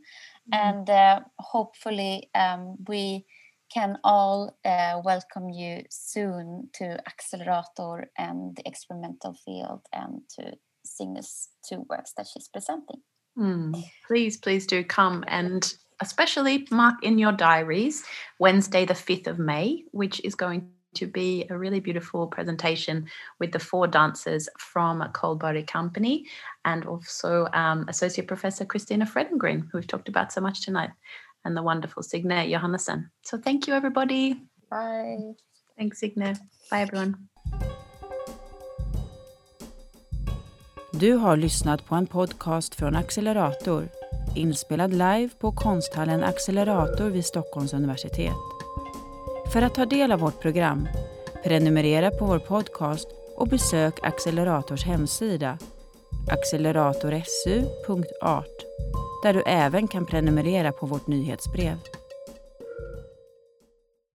[0.52, 0.56] mm.
[0.56, 3.24] and uh, hopefully um, we
[3.72, 10.52] can all uh, welcome you soon to Accelerator and the experimental field and to
[10.84, 13.00] Signe's two works that she's presenting.
[13.36, 13.82] Mm.
[14.06, 18.04] Please, please do come and especially mark in your diaries
[18.38, 23.06] Wednesday, the 5th of May, which is going to be a really beautiful presentation
[23.40, 26.26] with the four dancers from Cullberg Company
[26.64, 30.90] and also um, Associate Professor Christina Fredengren, who we've talked about so much tonight,
[31.44, 33.10] and the wonderful Signe Johannessen.
[33.22, 34.40] So thank you, everybody.
[34.70, 35.34] Bye.
[35.76, 36.34] Thanks, Signe.
[36.70, 37.14] Bye, everyone.
[40.92, 43.88] Du har lyssnat på en podcast från Accelerator
[44.36, 48.34] inspelad live på konsthallen Accelerator vid Stockholms universitet.
[49.52, 50.88] För att ta del av vårt program,
[51.44, 55.58] prenumerera på vår podcast och besök Accelerators hemsida
[56.30, 58.64] acceleratorsu.art
[59.22, 61.78] där du även kan prenumerera på vårt nyhetsbrev.